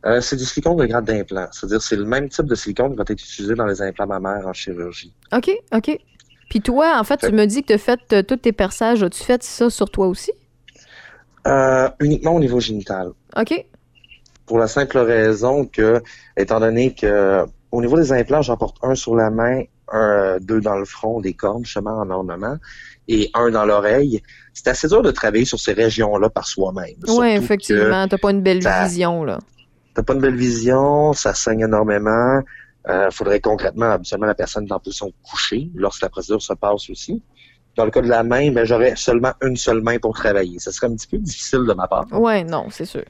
[0.05, 1.47] Euh, c'est du silicone de grade d'implant.
[1.51, 4.47] C'est-à-dire c'est le même type de silicone qui va être utilisé dans les implants mammaires
[4.47, 5.13] en chirurgie.
[5.33, 5.99] OK, OK.
[6.49, 9.03] Puis toi, en fait, tu me dis que tu as fait euh, tous tes perçages.
[9.03, 10.31] As-tu fait ça sur toi aussi?
[11.47, 13.11] Euh, uniquement au niveau génital.
[13.35, 13.65] OK.
[14.45, 16.01] pour la simple raison que,
[16.35, 20.61] étant donné que au niveau des implants, j'en porte un sur la main, un, deux
[20.61, 22.57] dans le front, des cornes, justement en ornement,
[23.07, 24.21] et un dans l'oreille.
[24.53, 26.95] C'est assez dur de travailler sur ces régions-là par soi-même.
[27.07, 28.07] Oui, effectivement.
[28.07, 29.39] T'as pas une belle ça- vision, là.
[29.93, 32.41] T'as pas une belle vision, ça saigne énormément.
[32.87, 36.89] Euh, faudrait concrètement, habituellement, la personne est en position couchée lorsque la procédure se passe
[36.89, 37.21] aussi.
[37.75, 40.59] Dans le cas de la main, ben, j'aurais seulement une seule main pour travailler.
[40.59, 42.05] Ça serait un petit peu difficile de ma part.
[42.11, 43.03] Ouais, non, c'est sûr.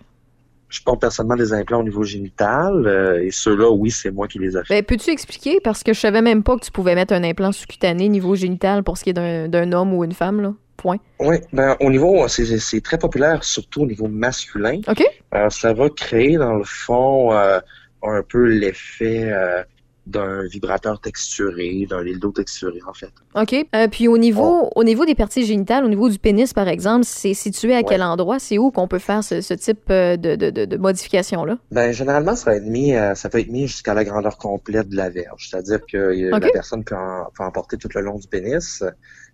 [0.69, 4.37] Je porte personnellement des implants au niveau génital, euh, et ceux-là, oui, c'est moi qui
[4.39, 4.75] les ai fait.
[4.75, 5.59] Ben, peux-tu expliquer?
[5.63, 8.83] Parce que je savais même pas que tu pouvais mettre un implant sous-cutané niveau génital
[8.83, 10.53] pour ce qui est d'un d'un homme ou une femme, là.
[10.77, 10.97] Point.
[11.19, 14.79] Oui, ben, au niveau, c'est c'est très populaire, surtout au niveau masculin.
[14.87, 15.03] OK?
[15.33, 17.59] Euh, ça va créer, dans le fond, euh,
[18.03, 19.63] un peu l'effet euh,
[20.09, 23.11] d'un vibrateur texturé, d'un dildo texturé, en fait.
[23.35, 23.67] OK.
[23.75, 27.05] Euh, puis au niveau, au niveau des parties génitales, au niveau du pénis, par exemple,
[27.05, 28.39] c'est situé à quel endroit?
[28.39, 31.57] C'est où qu'on peut faire ce, ce type euh, de, de, de, modification-là?
[31.71, 34.89] Ben, généralement, ça va être mis, euh, ça peut être mis jusqu'à la grandeur complète
[34.89, 35.49] de la verge.
[35.49, 36.43] C'est-à-dire que euh, Ok.
[36.43, 38.83] la personne peut en, peut en porter tout le long du pénis.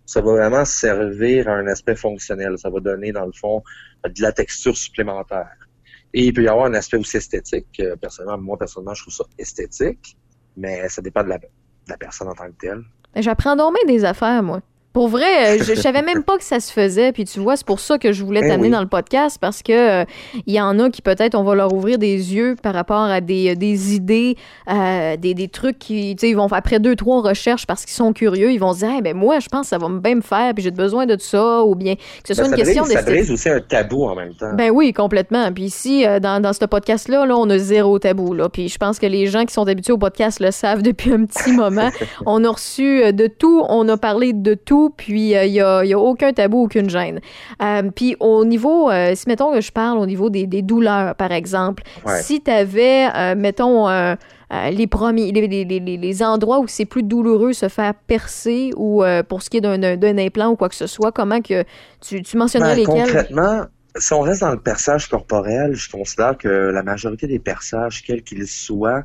[0.06, 2.58] Ça va vraiment servir à un aspect fonctionnel.
[2.58, 3.64] Ça va donner, dans le fond,
[4.04, 5.56] de la texture supplémentaire.
[6.14, 7.82] Et il peut y avoir un aspect aussi esthétique.
[8.00, 10.16] Personnellement, moi, personnellement, je trouve ça esthétique,
[10.58, 12.84] mais ça dépend de la, personne en tant que telle.
[13.14, 14.62] Ben, J'apprends donc des affaires, moi.
[14.96, 17.12] Pour vrai, euh, je, je savais même pas que ça se faisait.
[17.12, 18.72] Puis tu vois, c'est pour ça que je voulais Eh t'amener oui.
[18.74, 20.06] dans le podcast parce que euh,
[20.48, 23.20] il y en a qui peut-être on va leur ouvrir des yeux par rapport à
[23.22, 24.38] des, des idées,
[24.72, 27.84] euh, des, des trucs qui, tu sais, ils vont faire après deux trois recherches parce
[27.84, 29.90] qu'ils sont curieux, ils vont se dire, Hey, ben moi, je pense que ça va
[29.90, 32.52] me bien me faire, puis j'ai besoin de ça, ou bien que ce soit Ben,
[32.52, 33.26] une ça, question brise, ça d'esthétique.
[33.28, 34.54] brise aussi un tabou en même temps.
[34.54, 35.52] Ben oui, complètement.
[35.52, 38.34] Puis ici, euh, dans, dans ce podcast-là, là, on a zéro tabou.
[38.34, 38.48] Là.
[38.48, 41.26] Puis je pense que les gens qui sont habitués au podcast le savent depuis un
[41.26, 41.90] petit moment.
[42.26, 45.62] on a reçu euh, de tout, on a parlé de tout, puis euh, il y,
[45.62, 47.20] a, il y a aucun tabou, aucune gêne.
[47.62, 51.16] Euh, puis au niveau, euh, si mettons que je parle au niveau des, des douleurs,
[51.16, 52.22] par exemple, Ouais.
[52.22, 54.16] si tu avais, mettons, euh,
[54.54, 59.42] euh, les premiers, les, endroits où c'est plus douloureux se faire percer ou euh, pour
[59.42, 61.64] ce qui est d'un- implant ou quoi que ce soit, comment que
[62.00, 63.04] tu, tu mentionnerais Ben, lesquels?
[63.06, 63.66] Concrètement,
[63.98, 68.22] si on reste dans le perçage corporel, je considère que la majorité des perçages, quels
[68.22, 69.04] qu'ils soient,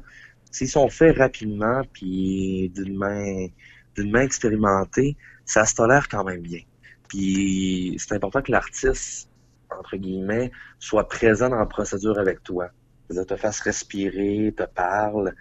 [0.50, 3.46] s'ils sont faits rapidement puis d'une main
[3.96, 5.16] d'une main expérimentée,
[5.50, 6.60] ça se tolère quand même bien.
[7.08, 9.28] Puis c'est important que l'artiste,
[9.76, 12.68] entre guillemets, soit présent dans la procédure avec toi.
[13.08, 15.34] C'est-à-dire te fasse respirer, te parle.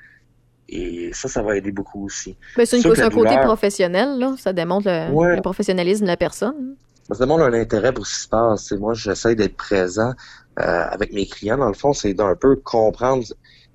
[0.68, 2.36] Et ça, ça va aider beaucoup aussi.
[2.58, 4.36] Ben, c'est un côté douleur- professionnel, là.
[4.38, 5.36] Ça démontre le, Ouais.
[5.36, 6.76] le professionnalisme de la personne.
[7.12, 8.72] Ça demande un intérêt pour ce qui se passe.
[8.74, 10.14] Moi, j'essaie d'être présent
[10.60, 11.58] euh, avec mes clients.
[11.58, 13.24] Dans le fond, c'est d'un peu comprendre,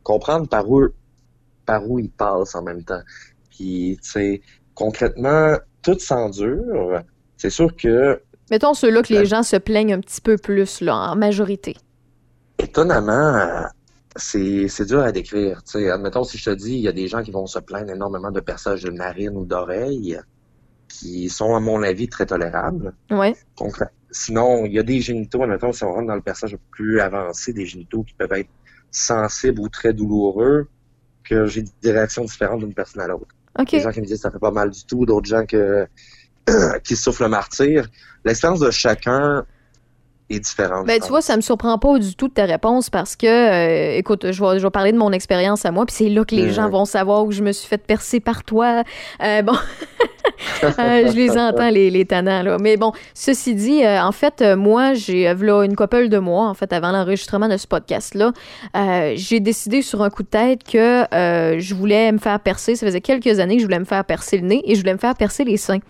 [0.05, 0.83] comprendre par où,
[1.67, 3.03] par où ils passent en même temps.
[3.51, 4.41] Puis, tu sais,
[4.75, 7.03] concrètement, tout s'endure.
[7.37, 8.21] C'est sûr que,
[8.51, 9.25] Mettons ceux-là que les Ouais.
[9.27, 11.77] gens se plaignent un petit peu plus, là, en majorité.
[12.59, 13.67] étonnamment,
[14.17, 15.63] c'est c'est dur à décrire.
[15.65, 17.59] Tu sais, admettons, si je te dis, il y a des gens qui vont se
[17.59, 20.19] plaindre énormément de perçage de narine ou d'oreille,
[20.89, 22.93] qui sont, à mon avis, très tolérables.
[23.11, 23.35] Ouais.
[23.57, 23.89] Concret.
[24.11, 27.53] Sinon, il y a des génitaux, admettons, si on rentre dans le perçage plus avancé,
[27.53, 28.51] des génitaux qui peuvent être
[28.93, 30.69] sensibles ou très douloureux,
[31.25, 33.34] que j'ai des réactions différentes d'une personne à l'autre.
[33.59, 33.71] OK.
[33.71, 35.87] Des gens qui me disent ça fait pas mal du tout, d'autres gens que,
[36.85, 37.87] qui souffrent le martyr.
[38.25, 39.45] L'expérience de chacun
[40.31, 40.87] est différente.
[40.87, 43.97] Ben, tu vois, ça me surprend pas du tout de ta réponse parce que, euh,
[43.99, 46.35] écoute, je vais, je vais parler de mon expérience à moi, puis c'est là que
[46.35, 46.53] les Mhm.
[46.53, 48.85] gens vont savoir où je me suis fait percer par toi.
[49.23, 49.53] Euh, bon,
[50.65, 52.57] Euh, je les entends, les, les tannants, là.
[52.59, 56.19] Mais bon, ceci dit, euh, en fait, euh, moi, j'ai, euh, v'là une couple de
[56.19, 58.33] mois, en fait, avant l'enregistrement de ce podcast-là,
[58.77, 62.75] euh, j'ai décidé sur un coup de tête que euh, je voulais me faire percer.
[62.77, 64.95] Ça faisait quelques années que je voulais me faire percer le nez et je voulais
[64.95, 65.81] me faire percer les seins.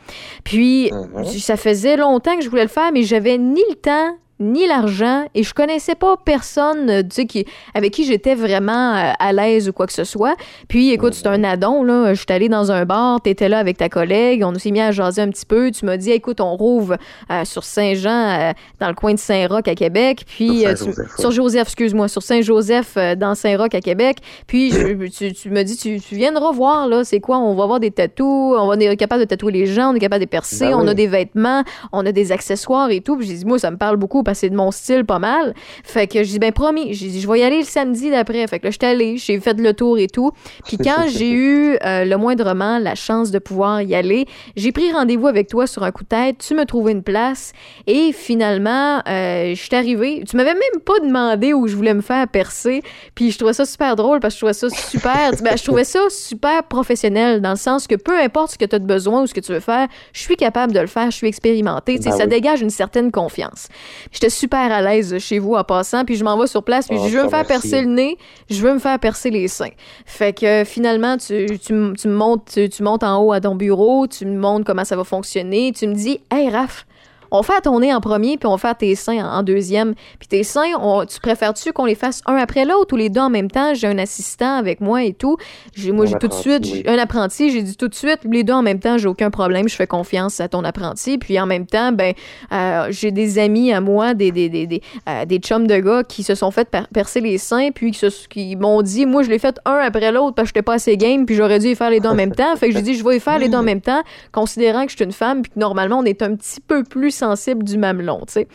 [0.43, 1.25] Puis, Mhm.
[1.25, 5.25] ça faisait longtemps que je voulais le faire, mais j'avais ni le temps ni l'argent
[5.35, 9.33] et je connaissais pas personne euh, tu sais, qui, avec qui j'étais vraiment euh, à
[9.33, 10.35] l'aise ou quoi que ce soit.
[10.69, 13.77] Puis écoute, c'est un addon là, je suis allée dans un bar, t'étais là avec
[13.79, 16.57] ta collègue, on s'est mis à jaser un petit peu, tu m'as dit écoute, on
[16.57, 16.97] rouvre
[17.31, 21.69] euh, sur Saint-Jean dans le coin de Saint-Roch à Québec, puis Sur tu- sur Joseph,
[21.69, 24.19] excuse-moi, sur Saint-Joseph dans Saint-Roch à Québec.
[24.49, 27.63] Puis je- tu, tu me dis tu, tu viendras voir là, c'est quoi On va
[27.65, 30.29] avoir des tatous, on va être capable de tatouer les gens, on est capable de
[30.29, 33.17] percer, Ben on a des vêtements, on a des accessoires et tout.
[33.17, 35.19] Puis j'ai dit moi ça me parle beaucoup parce que c'est de mon style pas
[35.19, 35.55] mal.
[35.85, 38.47] Fait que j'ai dit ben promis, j'ai dit je vais y aller le samedi d'après.
[38.47, 40.33] Fait que là j'étais allée, j'ai fait le tour et tout.
[40.65, 44.93] Puis quand j'ai eu euh, le moindrement la chance de pouvoir y aller, j'ai pris
[44.93, 47.53] rendez-vous avec toi sur un coup de tête, tu me trouvais une place
[47.87, 50.23] et finalement euh, je suis arrivée.
[50.29, 52.83] Tu m'avais même pas demandé où je voulais me faire percer.
[53.15, 55.31] Puis je trouvais ça super drôle parce que je trouvais ça super.
[55.43, 58.77] ben, je trouvais ça super professionnel dans le sens que peu importe ce que tu
[58.77, 61.11] as de besoin ou ce que tu veux faire, je suis capable de le faire,
[61.11, 61.97] je suis expérimentée.
[61.97, 62.31] Tu sais, Ben ça oui.
[62.31, 63.69] dégage une certaine confiance.
[64.15, 66.97] J'étais super à l'aise chez vous en passant, puis je m'en vais sur place, puis
[66.97, 67.69] je Oh, je veux me faire merci.
[67.69, 68.17] percer le nez,
[68.49, 69.71] je veux me faire percer les seins.
[70.07, 73.33] Fait que euh, finalement, tu, tu, m- tu me montes, tu, tu montes en haut
[73.33, 76.87] à ton bureau, tu me montres comment ça va fonctionner, tu me dis, hey Raph,
[77.35, 79.95] on fait ton nez en premier, puis on fait tes seins en, en deuxième.
[80.19, 83.21] Puis tes seins, on- tu préfères-tu qu'on les fasse un après l'autre ou les deux
[83.21, 83.75] en même temps?
[83.75, 85.37] J'ai un assistant avec moi et tout.
[85.75, 86.83] J'ai, moi, Un j'ai tout de suite, oui.
[86.87, 89.69] un apprenti, j'ai dit tout de suite, les deux en même temps, j'ai aucun problème,
[89.69, 91.19] je fais confiance à ton apprenti.
[91.19, 92.13] Puis en même temps, ben,
[92.53, 96.03] euh, j'ai des amis à moi, des, des, des, des, euh, des chums de gars
[96.05, 99.23] qui se sont fait per- percer les seins, puis qui, se- qui m'ont dit, moi,
[99.23, 101.67] je l'ai fait un après l'autre parce que j'étais pas assez game, puis j'aurais dû
[101.67, 102.55] les faire les deux en même temps.
[102.57, 104.91] Fait que j'ai dit, je vais les faire les deux en même temps, considérant que
[104.93, 107.79] je suis une femme, puis que normalement, on est un petit peu plus sensible du
[107.79, 108.49] mamelon, tu sais.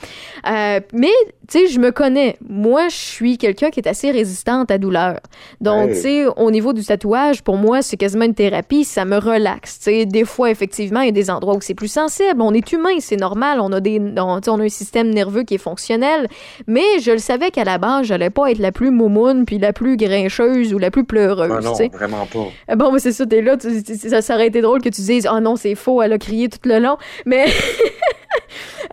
[0.47, 1.07] Euh, mais,
[1.47, 2.37] tu sais, je me connais.
[2.47, 5.19] Moi, je suis quelqu'un qui est assez résistante à douleur.
[5.59, 9.17] Donc, tu sais, au niveau du tatouage, pour moi, c'est quasiment une thérapie, ça me
[9.17, 9.79] relaxe.
[9.79, 12.41] Tu sais, des fois, effectivement, il y a des endroits où c'est plus sensible.
[12.41, 13.59] On est humain, c'est normal.
[13.61, 16.27] On a des, on, on a un système nerveux qui est fonctionnel.
[16.67, 19.73] Mais je le savais qu'à la base, j'allais pas être la plus moumoune, puis la
[19.73, 21.51] plus grincheuse ou la plus pleureuse.
[21.51, 22.47] Ah non, vraiment pas.
[22.67, 23.69] Ah Bon, mais c'est ça, t'es là, tu-
[24.09, 26.47] ça, ça aurait été drôle que tu dises, ah non, c'est faux, elle a crié
[26.49, 26.97] tout le long.
[27.25, 27.45] Mais.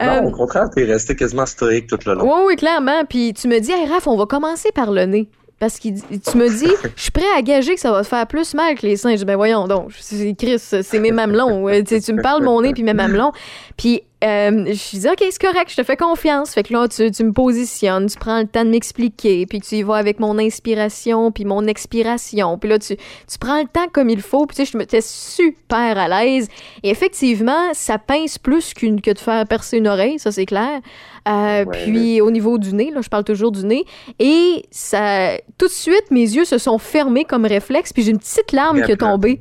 [0.00, 2.24] Euh, Non, au contraire, t'es resté quasiment stoïque tout le long.
[2.24, 3.04] oui, oui, clairement.
[3.08, 5.28] Puis tu me dis, hey, Raph, on va commencer par le nez.
[5.58, 8.26] Parce que tu me dis, je suis prêt à gager que ça va te faire
[8.26, 9.12] plus mal que les seins.
[9.12, 11.62] Je dis, ben voyons donc, c'est Chris, c'est mes mamelons.
[11.62, 13.32] Ouais, tu sais, tu me parles de mon nez puis mes mamelons.
[13.78, 16.54] Puis euh, je dis, OK, c'est correct, je te fais confiance.
[16.54, 19.76] Fait que là, tu, tu me positionnes, tu prends le temps de m'expliquer, puis tu
[19.76, 22.56] y vas avec mon inspiration puis mon expiration.
[22.58, 24.46] Puis là, tu, tu prends le temps comme il faut.
[24.46, 26.48] Puis tu sais, je me t'es super à l'aise.
[26.82, 30.80] Et effectivement, ça pince plus qu'une que de faire percer une oreille, ça c'est clair.
[31.28, 31.64] Euh, Ouais.
[31.84, 33.84] puis au niveau du nez, là, je parle toujours du nez.
[34.20, 38.18] Et ça, tout de suite, mes yeux se sont fermés comme réflexe, puis j'ai une
[38.18, 39.40] petite larme qui est tombée.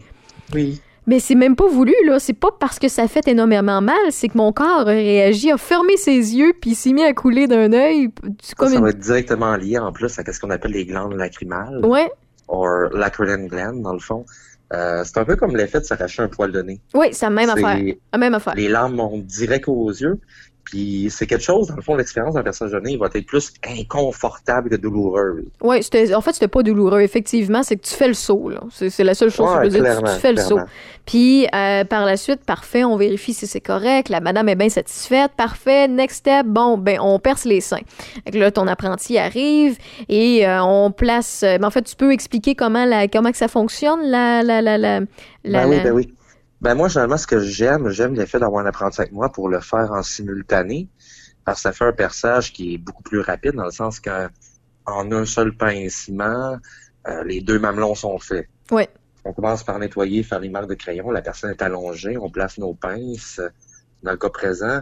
[0.53, 0.81] Oui.
[1.07, 2.19] Mais c'est même pas voulu, là.
[2.19, 5.57] C'est pas parce que ça fait énormément mal, c'est que mon corps a réagi, a
[5.57, 8.09] fermé ses yeux, puis il s'est mis à couler d'un œil.
[8.41, 8.81] Ça, comme ça une.
[8.83, 12.09] va être directement lié en plus à ce qu'on appelle les glandes lacrymales, Ouais,
[12.49, 14.25] ou lacrimal gland dans le fond.
[14.73, 16.81] Euh, c'est un peu comme l'effet de s'arracher un poil de nez.
[16.95, 17.77] ouais, c'est la même affaire.
[18.11, 18.55] La même affaire.
[18.55, 20.19] Les larmes montent direct aux yeux.
[20.65, 23.53] Puis c'est quelque chose, dans le fond, l'expérience d'un personnage de nez va être plus
[23.67, 25.43] inconfortable que douloureuse.
[25.81, 27.01] C'était, en fait, c'était pas douloureux.
[27.01, 28.51] Effectivement, c'est que tu fais le saut.
[28.71, 29.83] C'est, la seule chose que je veux dire.
[30.15, 30.55] Tu- fais le saut.
[31.05, 34.09] Puis, euh, par la suite, parfait, on vérifie si c'est correct.
[34.09, 35.31] La madame est bien satisfaite.
[35.37, 35.87] Parfait.
[35.87, 37.81] Next step, bon, ben, on perce les seins.
[38.33, 39.77] Là, ton apprenti arrive
[40.09, 41.43] et euh, on place.
[41.43, 44.41] euh, ben, en fait, tu peux expliquer comment, la, comment que ça fonctionne, la.
[44.41, 44.99] la, la, la,
[45.43, 46.13] la- Ben oui, ben oui.
[46.61, 49.59] Ben moi, généralement, ce que j'aime, j'aime l'effet d'avoir un apprenti avec moi pour le
[49.59, 50.87] faire en simultané,
[51.43, 54.27] parce que ça fait un perçage qui est beaucoup plus rapide, dans le sens qu'en
[54.85, 56.57] en un seul pincement,
[57.07, 58.47] euh, les deux mamelons sont faits.
[58.71, 58.89] Ouais.
[59.25, 62.57] On commence par nettoyer, faire les marques de crayon, la personne est allongée, on place
[62.57, 63.41] nos pinces,
[64.03, 64.81] dans le cas présent,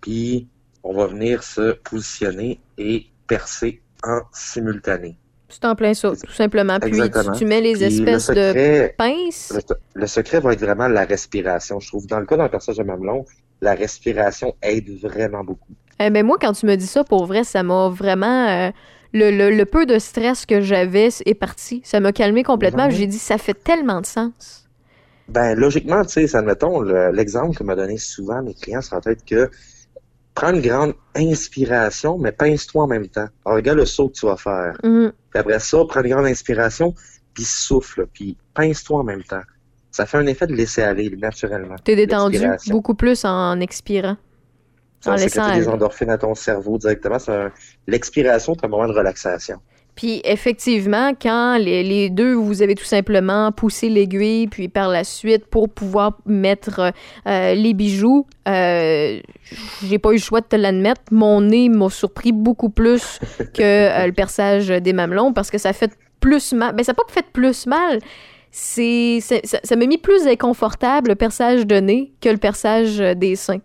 [0.00, 0.48] puis
[0.82, 5.19] on va venir se positionner et percer en simultané.
[5.50, 6.78] C'est en plein ça, tout simplement.
[6.80, 7.36] Puis, tu, Exactement.
[7.36, 9.52] tu mets les Puis le espèces de pinces.
[9.54, 11.80] le, le secret va être vraiment la respiration.
[11.80, 13.24] Je trouve dans le cas d'un personnage de mamelon,
[13.60, 15.74] la respiration aide vraiment beaucoup.
[15.98, 18.48] Eh ben moi, quand tu me dis ça, pour vrai, ça m'a vraiment...
[18.48, 18.70] euh,
[19.12, 21.82] le, le- le peu de stress que j'avais est parti.
[21.84, 22.84] Ça m'a calmé complètement.
[22.86, 22.92] Ouais.
[22.92, 24.68] J'ai dit, ça fait tellement de sens.
[25.28, 29.24] Ben logiquement, tu sais, admettons, le- l'exemple que m'a donné souvent mes clients sera peut-être
[29.24, 29.50] que
[30.34, 33.26] prends une grande inspiration, mais pince-toi en même temps.
[33.44, 34.78] Alors, regarde le saut que tu vas faire.
[34.84, 35.12] Mhm.
[35.30, 36.94] Puis après ça, prends une grande inspiration,
[37.34, 39.42] puis souffle, puis pince-toi en même temps.
[39.90, 41.76] Ça fait un effet de laisser aller naturellement.
[41.84, 42.38] T'es détendu
[42.68, 44.16] beaucoup plus en expirant.
[45.00, 45.74] Ça en laissant sécréter des aller.
[45.74, 47.16] endorphines à ton cerveau directement.
[47.28, 47.50] Un-
[47.86, 49.60] L'expiration, c'est un moment de relaxation.
[49.96, 55.04] Puis effectivement, quand les, les deux, vous avez tout simplement poussé l'aiguille, puis par la
[55.04, 56.92] suite, pour pouvoir mettre
[57.26, 59.20] euh, les bijoux, euh,
[59.84, 63.18] j'ai pas eu le choix de te l'admettre, mon nez m'a surpris beaucoup plus
[63.54, 66.74] que euh, le perçage des mamelons, parce que ça fait plus mal.
[66.74, 67.98] Ben, ça n'a pas fait plus mal.
[68.50, 73.36] C'est, c'est- ça, m'a mis plus inconfortable le perçage de nez que le perçage des
[73.36, 73.60] seins.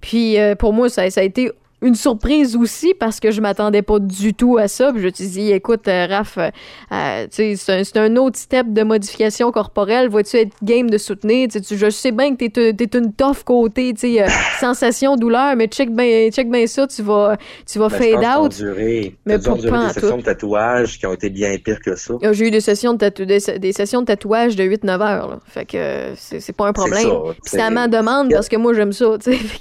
[0.00, 1.50] Puis euh, pour moi, ça, ça a été
[1.84, 4.90] une surprise aussi parce que je m'attendais pas du tout à ça.
[4.92, 6.50] Puis je me suis dit, écoute, euh, Raph, euh,
[6.92, 10.08] euh, c'est un, autre step de modification corporelle.
[10.08, 11.48] Vas-tu être game de soutenir?
[11.48, 14.26] Tu je sais bien que t'es, t'es une tough côté, euh,
[14.60, 17.36] sensation, douleur, mais check bien check ben ça, tu vas,
[17.70, 18.56] tu vas Ben, fade out.
[18.56, 22.14] duré, Mais pour des sessions de tatouage qui ont été bien pires que ça.
[22.32, 25.28] J'ai eu des sessions de, tatou- des, des sessions de tatouage de 8-9 heures.
[25.28, 25.40] Là.
[25.46, 27.02] Fait que euh, c'est, pas un problème.
[27.02, 27.20] Ça.
[27.44, 29.16] Puis à ma demande parce que moi, j'aime ça,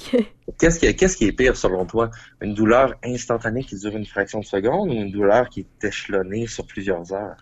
[0.59, 2.09] Qu'est-ce qui, qui est pire selon toi?
[2.41, 6.47] Une douleur instantanée qui dure une fraction de seconde ou une douleur qui est échelonnée
[6.47, 7.37] sur plusieurs heures?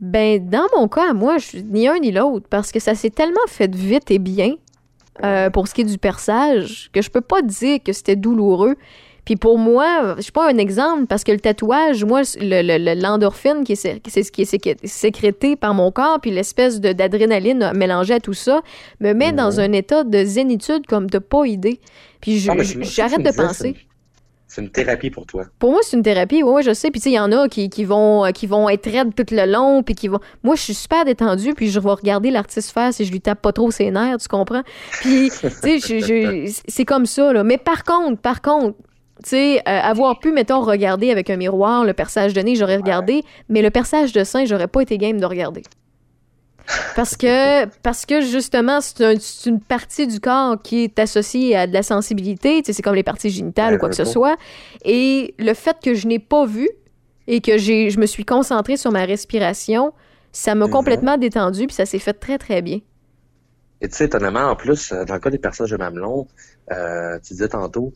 [0.00, 3.10] Ben, dans mon cas, moi, je suis ni un ni l'autre, parce que ça s'est
[3.10, 4.52] tellement fait vite et bien
[5.24, 8.76] euh, pour ce qui est du perçage que je peux pas dire que c'était douloureux.
[9.24, 12.78] Puis pour moi, je suis pas un exemple parce que le tatouage, moi, le- le-
[12.94, 17.72] le- l'endorphine qui est, ce qui est sécré- sécrété par mon corps, puis l'espèce d'adrénaline
[17.74, 18.60] mélangée à tout ça,
[19.00, 19.36] me met Mhm.
[19.36, 21.80] dans un état de zénitude comme t'as pas idée.
[22.20, 23.76] Puis Ah, j'arrête me de penser.
[24.48, 25.44] c'est une- thérapie pour toi.
[25.58, 26.42] Pour moi, c'est une thérapie.
[26.42, 26.90] Oui, ouais, je sais.
[26.90, 29.14] Puis, tu sais, il y en a qui, qui, vont, euh, qui vont être raides
[29.14, 29.82] tout le long.
[29.82, 30.20] Puis, qui vont.
[30.44, 31.54] Moi, je suis super détendue.
[31.54, 34.28] Puis, je vais regarder l'artiste faire si je lui tape pas trop ses nerfs, tu
[34.28, 34.62] comprends?
[35.00, 35.98] Puis, tu sais, je-
[36.46, 37.42] je- c'est comme ça, là.
[37.44, 38.76] Mais par contre, par contre,
[39.24, 42.76] tu sais, euh, avoir pu, mettons, regarder avec un miroir le perçage de nez, j'aurais
[42.76, 43.22] regardé.
[43.48, 45.62] Mais le perçage de sein, j'aurais pas été game de regarder.
[46.94, 51.54] Parce que, parce que justement, c'est un- c'est une partie du corps qui est associée
[51.54, 52.62] à de la sensibilité.
[52.62, 54.36] Tu sais, c'est comme les parties génitales Ouais, ou quoi que ce soit.
[54.84, 56.68] Et le fait que je n'ai pas vu
[57.28, 59.92] et que je me suis concentrée sur ma respiration,
[60.32, 60.72] ça m'a Mhm.
[60.72, 62.80] complètement détendue, puis ça s'est fait très, très bien.
[63.80, 66.26] Et tu sais, étonnamment, en plus, euh, dans le cas des personnages de mamelon,
[66.72, 67.92] euh, tu disais tantôt,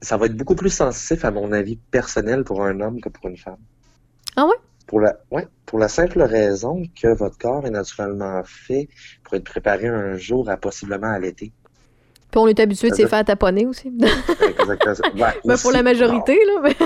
[0.00, 3.28] ça va être beaucoup plus sensitif, à mon avis, personnel pour un homme que pour
[3.28, 3.58] une femme.
[4.36, 4.54] Ah ouais?
[4.88, 8.88] Pour la, ouais, pour la simple raison que votre corps est naturellement fait
[9.22, 11.52] pour être préparé un jour à possiblement allaiter.
[12.30, 13.92] Puis on est habitué de se Ça faire taponner aussi.
[14.48, 14.94] Exactement.
[15.14, 16.60] Ouais, Ben, pour la majorité, là.
[16.62, 16.76] mais-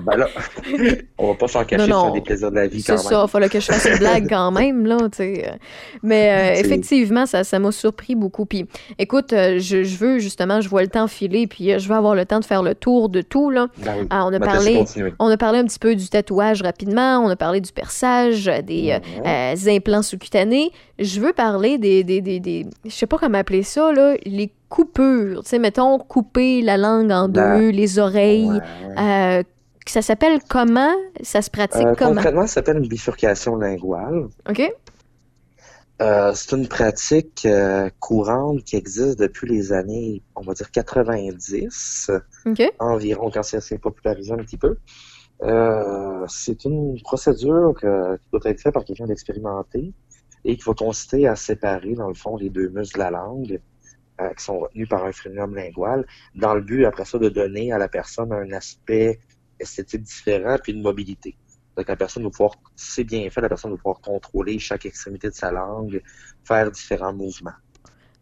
[0.00, 0.26] Ben là,
[1.18, 2.06] on va pas s'en cacher, Non, non.
[2.14, 4.28] c'est des plaisirs de la vie quand C'est ça, fallait que je fasse une blague
[4.28, 5.58] quand même, là, tu sais.
[6.02, 8.46] Mais euh, effectivement, ça ça m'a surpris beaucoup.
[8.46, 8.66] Puis
[8.98, 11.94] écoute, euh, je, je veux justement, je vois le temps filer, puis euh, je veux
[11.94, 13.68] avoir le temps de faire le tour de tout, là.
[13.78, 14.06] Ben oui.
[14.10, 14.84] Ah, on a Ben, parlé...
[15.18, 18.98] On a parlé un petit peu du tatouage rapidement, on a parlé du perçage, des
[19.16, 19.22] Mhm.
[19.26, 20.70] euh, implants sous-cutanés.
[20.98, 24.50] Je veux parler des, des, des, des- je sais pas comment appeler ça, là, les
[24.68, 25.42] coupures.
[25.42, 28.46] Tu sais, mettons, couper la langue en La- deux, les oreilles.
[28.48, 28.94] Ouais, ouais.
[28.98, 29.42] Euh,
[29.90, 30.94] ça s'appelle comment?
[31.22, 32.14] Ça se pratique Euh, comment?
[32.14, 34.28] concrètement, ça s'appelle une bifurcation linguale.
[34.48, 34.72] OK?
[36.02, 42.10] Euh, c'est une pratique euh, courante qui existe depuis les années, on va dire 90
[42.44, 42.62] OK?
[42.80, 44.76] environ, quand ça s'est popularisé un petit peu.
[46.28, 49.92] C'est une procédure que- qui doit être faite par quelqu'un d'expérimenté
[50.44, 53.60] et qui va consister à séparer, dans le fond, les deux muscles de la langue
[54.38, 57.78] qui sont retenus par un frénium lingual, dans le but, après ça, de donner à
[57.78, 59.20] la personne un aspect
[59.60, 61.36] esthétique différent puis une mobilité.
[61.76, 65.28] Donc, la personne va pouvoir, c'est bien fait, la personne va pouvoir contrôler chaque extrémité
[65.28, 66.02] de sa langue,
[66.44, 67.52] faire différents mouvements.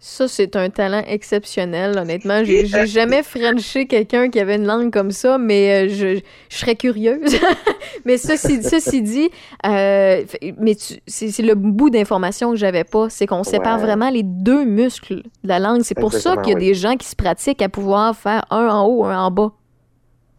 [0.00, 2.44] Ça, c'est un talent exceptionnel, honnêtement.
[2.44, 6.20] J'ai j'ai jamais frenché quelqu'un qui avait une langue comme ça, mais euh, je,
[6.50, 7.34] je serais curieuse.
[8.04, 9.30] mais ceci, ceci dit,
[9.64, 10.22] euh,
[10.58, 14.22] mais tu- c'est c'est le bout d'information que j'avais pas, c'est qu'on sépare vraiment les
[14.24, 15.80] deux muscles de la langue.
[15.82, 16.64] C'est pour ça qu'il y a oui.
[16.66, 19.52] des gens qui se pratiquent à pouvoir faire un en haut, un en bas.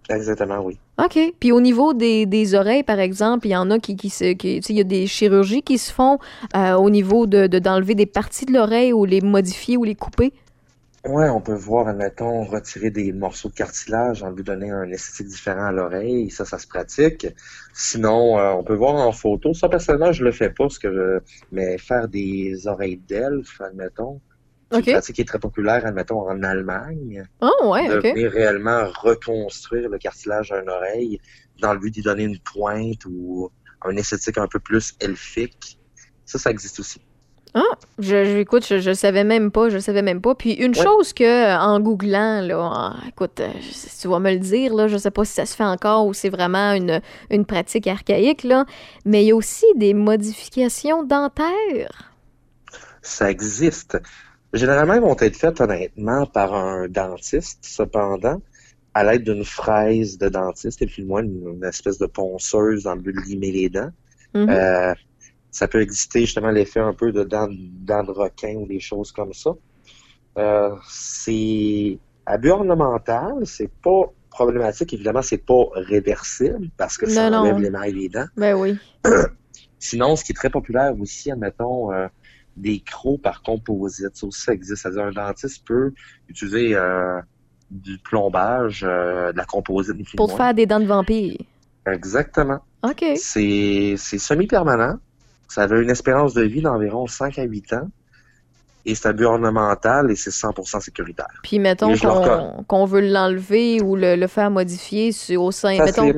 [0.10, 0.78] Exactement, oui.
[0.98, 1.20] OK.
[1.40, 4.34] Puis au niveau des, oreilles, par exemple, il y en a qui, qui se.
[4.34, 6.20] Qui, il y a des chirurgies qui se font
[6.56, 9.96] euh, au niveau de de- d'enlever des parties de l'oreille ou les modifier ou les
[9.96, 10.32] couper?
[11.06, 15.28] Ouais, on peut voir, admettons, retirer des morceaux de cartilage en lui donner un esthétique
[15.28, 16.32] différent à l'oreille.
[16.32, 17.28] Ça, ça se pratique.
[17.74, 19.54] Sinon, euh, on peut voir en photo.
[19.54, 24.20] Ça, personnellement, je le fais pas, parce que mais faire des oreilles d'elfe, admettons,
[24.72, 24.88] c'est OK.
[24.88, 27.24] une pratique qui est très populaire, admettons, en Allemagne.
[27.42, 28.04] Oh, ouais, de OK.
[28.04, 31.20] venir réellement reconstruire le cartilage d'une oreille
[31.62, 33.50] dans le but d'y donner une pointe ou
[33.82, 35.80] un esthétique un peu plus elfique.
[36.26, 37.02] Ça, ça existe aussi.
[38.00, 40.36] Je, je- écoute, je, je savais même pas, je savais même pas.
[40.36, 40.84] Puis une Ouais.
[40.84, 43.50] chose que, euh, en googlant, là, en- écoute, euh,
[44.02, 46.14] tu vas me le dire, là, je sais pas si ça se fait encore ou
[46.14, 47.00] c'est vraiment une,
[47.30, 48.66] une pratique archaïque, là,
[49.06, 52.12] mais il y a aussi des modifications dentaires.
[53.02, 53.98] Ça existe.
[54.56, 58.42] Généralement, ils vont être faites honnêtement par un dentiste, cependant,
[58.94, 62.96] à l'aide d'une fraise de dentiste et puis moins une, une espèce de ponceuse dans
[62.96, 63.92] le but de limer les dents.
[64.34, 64.50] Mhm.
[64.50, 64.94] Euh,
[65.52, 69.12] ça peut exister justement l'effet un peu de dents, dents de requin ou des choses
[69.12, 69.52] comme ça.
[70.38, 74.94] Euh, c'est à but ornemental, c'est pas problématique.
[74.94, 77.44] Évidemment, c'est pas réversible parce que ça Non, non.
[77.44, 78.28] enlève l'émail des dents.
[78.36, 78.78] Ben oui.
[79.80, 82.08] Sinon, ce qui est très populaire aussi, admettons, euh,
[82.56, 84.16] des crocs par composite.
[84.16, 84.84] Ça aussi, ça existe.
[84.84, 85.94] C'est-à-dire, un dentiste peut
[86.30, 87.20] utiliser euh,
[87.72, 89.96] du plombage, euh, de la composite.
[90.16, 90.38] Pour moins.
[90.38, 91.38] faire des dents de vampire.
[91.86, 92.60] Exactement.
[92.84, 93.04] OK.
[93.16, 94.98] C'est semi-permanent.
[95.48, 97.90] Ça avait une espérance de vie d'environ 5 à 8 ans.
[98.88, 101.26] Et c'est à but ornemental et c'est 100% sécuritaire.
[101.42, 101.94] Puis mettons
[102.68, 106.10] qu'on veut l'enlever ou le, le faire modifier, c'est au 5, mettons,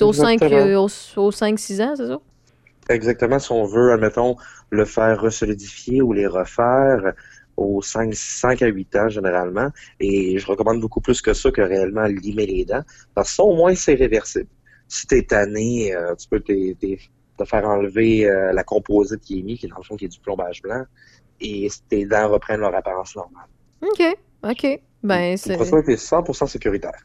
[0.00, 0.84] au 5, Exactement.
[0.84, 2.18] au, au 5-6 ans, c'est ça?
[2.88, 4.36] Exactement, si on veut, admettons,
[4.74, 7.12] le faire resolidifier ou les refaire
[7.56, 9.68] aux 5, 5 à 8 ans généralement.
[10.00, 12.82] Et je recommande beaucoup plus que ça que réellement limer les dents.
[13.14, 14.48] Parce que ça, au moins, c'est réversible.
[14.88, 16.98] Si t'es tanné, euh, tu peux t'es- t'es-
[17.38, 20.04] te faire enlever euh, la composite qui est mise, qui est dans le fond qui
[20.04, 20.84] est du plombage blanc,
[21.40, 23.48] et tes dents reprennent leur apparence normale.
[23.82, 24.16] OK.
[24.44, 24.80] OK.
[25.02, 25.56] Ben, c'est.
[25.56, 27.00] procédé est 100% sécuritaire.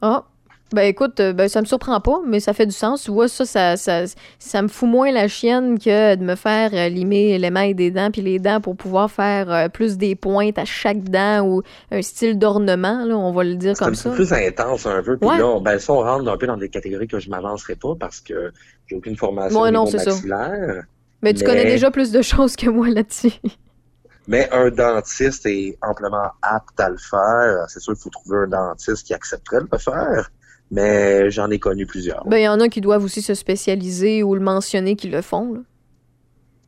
[0.00, 0.24] Ah,
[0.72, 3.02] ben écoute, euh, ben, ça me surprend pas, mais ça fait du sens.
[3.02, 4.04] Tu vois, ça, ça, ça,
[4.38, 8.10] ça me fout moins la chienne que de me faire euh, limer l'émail des dents
[8.12, 12.02] puis les dents pour pouvoir faire euh, plus des pointes à chaque dent ou un
[12.02, 14.10] style d'ornement, là, on va le dire C'est comme ça.
[14.10, 15.16] peu plus intense un peu.
[15.16, 15.38] Puis Ouais.
[15.38, 18.20] là, ben, ça, on rentre un peu dans des catégories que je m'avancerai pas parce
[18.20, 18.52] que
[18.86, 20.84] j'ai aucune formation au non, c'est maxillaire.
[21.22, 23.32] Mais tu connais déjà plus de choses que moi là-dessus.
[24.28, 27.64] Mais un dentiste est amplement apte à le faire.
[27.68, 30.30] C'est sûr qu'il faut trouver un dentiste qui accepterait de le faire.
[30.70, 32.24] Mais j'en ai connu plusieurs.
[32.26, 35.22] Ben, il y en a qui doivent aussi se spécialiser ou le mentionner qu'ils le
[35.22, 35.60] font, là.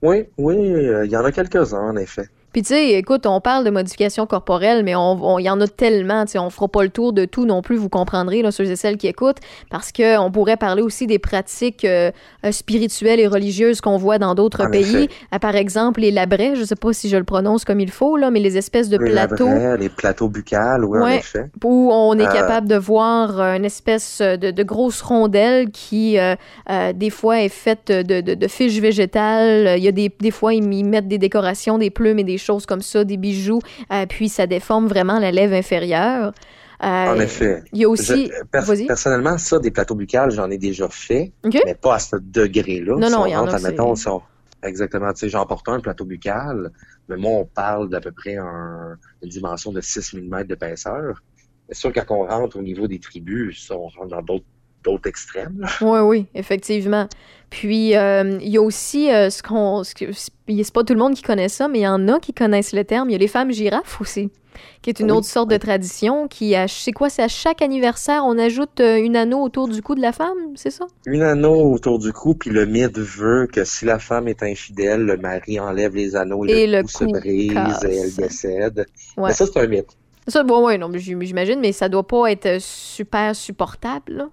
[0.03, 2.29] Oui, oui, euh, il y en a quelques-uns, en effet.
[2.53, 5.67] Puis tu sais, écoute, on parle de modification corporelle, mais on, il y en a
[5.67, 8.51] tellement, tu sais, on fera pas le tour de tout non plus, vous comprendrez, là,
[8.51, 9.39] ceux et celles qui écoutent,
[9.71, 12.11] parce que on pourrait parler aussi des pratiques euh,
[12.45, 15.09] euh, spirituelles et religieuses qu'on voit dans d'autres En pays.
[15.35, 18.17] Euh, par exemple, les labrets, je sais pas si je le prononce comme il faut,
[18.17, 21.17] là, mais les espèces de Les plateaux labrets, les plateaux buccales, oui, en Ouais.
[21.19, 21.47] effet.
[21.65, 26.35] où on est Euh, capable de voir une espèce de, de grosse rondelle qui, euh,
[26.71, 29.79] euh, des fois, est faite de, de, de fiches végétales.
[29.79, 32.39] Il y a des, des fois, ils y mettent des décorations, des plumes et des
[32.43, 33.61] choses comme ça, des bijoux,
[33.93, 36.33] euh, puis ça déforme vraiment la lèvre inférieure.
[36.83, 37.63] Euh, En effet.
[37.73, 38.27] Il y a aussi...
[38.27, 38.87] Je- pers- vas-y.
[38.87, 41.33] personnellement, ça, des plateaux buccales, j'en ai déjà fait,
[41.65, 42.97] mais pas à ce degré-là.
[42.97, 44.23] Non, Si non, on il y en a admettons, si on-
[44.65, 46.71] Exactement, tu sais, j'en porte un plateau buccal,
[47.09, 51.21] mais moi, on parle d'à peu près un- une dimension de 6 mm d'épaisseur.
[51.69, 54.45] C'est sûr, quand on rentre au niveau des tribus, ça, on rentre dans d'autres
[54.85, 55.57] d'autres extrêmes.
[55.61, 55.69] là.
[55.81, 57.09] Oui, oui, effectivement.
[57.51, 59.85] Puis, euh, il y a aussi euh, ce qu'on...
[59.85, 62.33] ce C'est pas tout le monde qui connaît ça, mais il y en a qui
[62.33, 63.11] connaissent le terme.
[63.11, 64.31] Il y a les femmes girafes aussi,
[64.81, 65.19] qui est une Oui.
[65.19, 69.17] autre sorte de tradition qui, c'est quoi, c'est à chaque anniversaire, on ajoute euh, une
[69.17, 70.87] anneau autour du cou de la femme, c'est ça?
[71.05, 75.03] Une anneau autour du cou, puis le mythe veut que si la femme est infidèle,
[75.03, 77.85] le mari enlève les anneaux et, Et le, le cou se brise casse.
[77.85, 78.87] et elle décède.
[79.19, 79.29] Ouais.
[79.29, 79.91] Mais ça, c'est un mythe.
[80.27, 84.29] Ça, bon, ouais, non, mais j'im- j'imagine, mais ça doit pas être super supportable, là.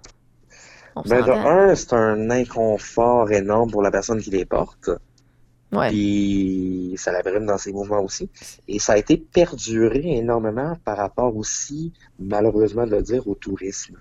[1.05, 4.89] On Ben, de un, c'est un inconfort énorme pour la personne qui les porte.
[5.71, 5.89] Ouais.
[5.89, 8.29] Puis ça la brime dans ses mouvements aussi.
[8.67, 13.97] Et ça a été perduré énormément par rapport aussi, malheureusement de le dire, au tourisme.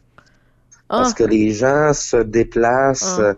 [0.88, 3.34] Ah, Parce que les gens se déplacent Ah.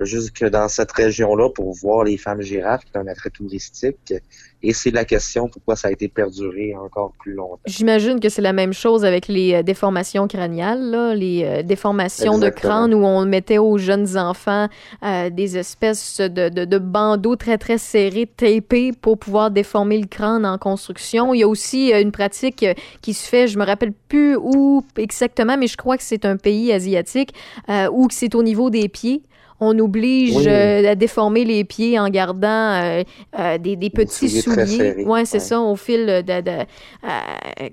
[0.00, 4.14] Jusque dans cette région-là pour voir les femmes girafes, qui est un attrait touristique.
[4.62, 7.60] Et c'est la question pourquoi ça a été perduré encore plus longtemps.
[7.66, 12.38] J'imagine que c'est la même chose avec les euh, déformations crâniales, là, les euh, déformations
[12.38, 14.68] de crâne où on mettait aux jeunes enfants
[15.02, 20.06] euh, des espèces de, de, de bandeaux très très serrés, tapés pour pouvoir déformer le
[20.06, 21.34] crâne en construction.
[21.34, 22.64] Il y a aussi une pratique
[23.02, 26.36] qui se fait, je me rappelle plus où exactement, mais je crois que c'est un
[26.36, 27.34] pays asiatique
[27.68, 29.22] euh, où c'est au niveau des pieds.
[29.60, 30.44] On oblige Oui.
[30.48, 33.02] euh, à déformer les pieds en gardant euh,
[33.38, 35.04] euh, des, des petits souliers souliers.
[35.06, 35.40] Ouais, c'est Ouais.
[35.40, 36.64] ça, au fil de, de-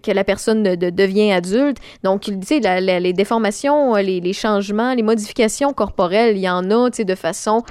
[0.03, 1.77] que la personne de- de- devient adulte.
[2.03, 6.89] Donc, tu sais, les déformations, les, les changements, les modifications corporelles, il y en a,
[6.91, 7.63] tu sais, de façon,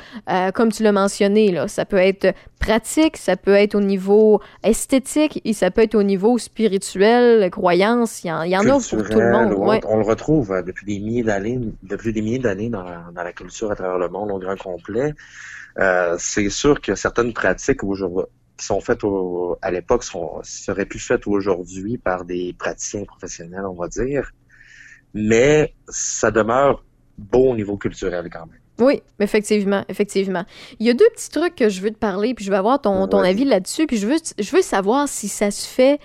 [0.54, 5.40] comme tu l'as mentionné, là, ça peut être pratique, ça peut être au niveau esthétique
[5.46, 8.22] et ça peut être au niveau spirituel, croyance.
[8.22, 9.54] Il y en, il y en a pour tout le monde.
[9.54, 9.80] Ouais.
[9.88, 12.84] On le retrouve depuis des milliers d'années, depuis des milliers d'années dans,
[13.14, 15.14] dans la culture à travers le monde au grand complet.
[15.78, 18.24] Euh, c'est sûr que certaines pratiques aujourd'hui
[18.56, 20.04] qui sont faites au- à l'époque
[20.42, 24.32] seraient plus faites aujourd'hui par des praticiens professionnels, on va dire.
[25.14, 26.84] Mais ça demeure
[27.16, 28.58] beau au niveau culturel quand même.
[28.80, 30.44] Oui, effectivement, effectivement.
[30.78, 32.80] Il y a deux petits trucs que je veux te parler, puis je veux avoir
[32.80, 36.00] ton, avis là-dessus, puis je veux, je veux savoir si ça se fait.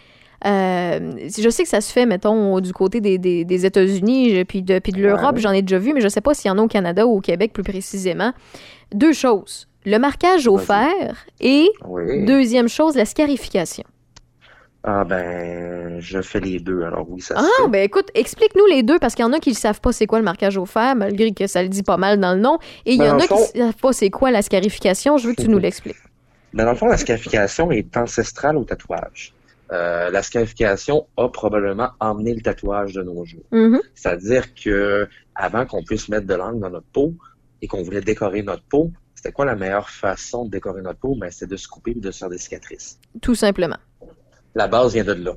[0.45, 4.61] Euh, je sais que ça se fait, mettons, du côté des, des, des États-Unis, puis
[4.61, 5.41] de, puis de l'Europe, Ouais.
[5.41, 7.17] j'en ai déjà vu, mais je sais pas s'il y en a au Canada ou
[7.17, 8.31] au Québec plus précisément.
[8.93, 9.67] Deux choses.
[9.85, 12.25] Le marquage au fer et, Oui.
[12.25, 13.83] deuxième chose, la scarification.
[14.87, 17.69] Ah ben, je fais les deux, alors oui, ça se Ah, fait.
[17.71, 20.05] ben écoute, explique-nous les deux, parce qu'il y en a qui ne savent pas c'est
[20.05, 22.59] quoi le marquage au fer, malgré que ça le dit pas mal dans le nom,
[22.85, 25.17] et il y Ben, en a qui ne savent pas c'est quoi la scarification.
[25.17, 25.95] Je veux que tu nous l'expliques.
[26.53, 29.33] Ben, dans le fond, la scarification est ancestrale au tatouage.
[29.71, 33.43] Euh, la scarification a probablement emmené le tatouage de nos jours.
[33.51, 33.81] Mhm.
[33.95, 37.13] C'est-à-dire que avant qu'on puisse mettre de l'encre dans notre peau
[37.61, 41.15] et qu'on voulait décorer notre peau, c'était quoi la meilleure façon de décorer notre peau?
[41.19, 42.99] Ben, c'était de se couper et de se faire des cicatrices.
[43.21, 43.77] Tout simplement.
[44.57, 45.31] La base vient de là.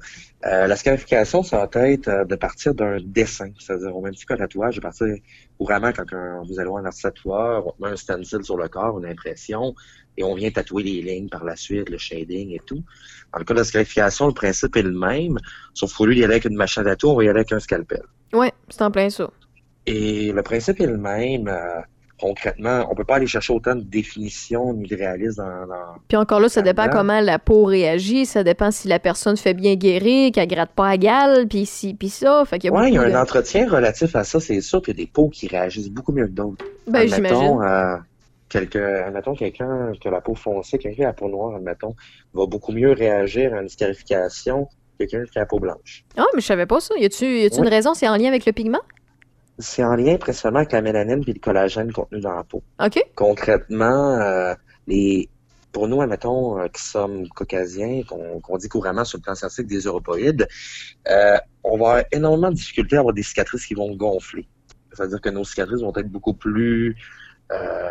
[0.46, 3.48] Euh, la scarification, ça va être euh, de partir d'un dessin.
[3.58, 5.06] C'est-à-dire, au même titre qu'un tatouage, de partir
[5.58, 8.96] couramment quand un- vous allez voir un tatoueur, on met un stencil sur le corps,
[9.00, 9.74] une impression,
[10.18, 12.82] et on vient tatouer les lignes par la suite, le shading et tout.
[13.32, 15.38] Dans le cas de la scarification, le principe est le même,
[15.72, 17.52] sauf qu'au lieu d'y aller avec une machine à tatou, on va y aller avec
[17.52, 18.02] un scalpel.
[18.32, 19.30] Ouais, c'est en plein ça.
[19.86, 21.48] Et le principe est le même.
[21.48, 21.80] euh,
[22.20, 26.16] concrètement, on peut pas aller chercher autant de définitions ni de réalisme dans, dans- Puis
[26.16, 29.76] encore là, ça dépend comment la peau réagit, ça dépend si la personne fait bien
[29.76, 32.42] guérir, qu'elle gratte pas à gale, puis ci, puis ça.
[32.44, 34.60] Fait qu'il y a Ouais, il y a un de- entretien relatif à ça, c'est
[34.60, 36.64] sûr qu'il y a des peaux qui réagissent beaucoup mieux que d'autres.
[36.88, 37.60] Ben, j'imagine.
[37.62, 37.96] Euh,
[38.49, 41.94] quelqu'un, admettons, quelqu'un qui a la peau foncée, quelqu'un qui a la peau noire, admettons,
[42.34, 44.66] va beaucoup mieux réagir à une scarification
[44.99, 46.05] que quelqu'un qui a la peau blanche.
[46.16, 46.94] Ah, mais je savais pas ça.
[46.99, 47.68] Y a-tu a-tu une Oui.
[47.70, 47.94] raison?
[47.94, 48.80] C'est en lien avec le pigment?
[49.59, 52.62] C'est en lien principalement avec la mélanine et le collagène contenu dans la peau.
[52.84, 53.03] OK.
[53.16, 54.55] Concrètement, euh,
[54.86, 55.28] les,
[55.72, 59.80] pour nous, admettons, euh, qui sommes caucasiens, qu'on dit couramment sur le plan scientifique des
[59.80, 60.46] européides,
[61.09, 64.46] euh, on va avoir énormément de difficultés à avoir des cicatrices qui vont gonfler.
[64.92, 66.96] C'est-à-dire que nos cicatrices vont être beaucoup plus
[67.53, 67.90] euh,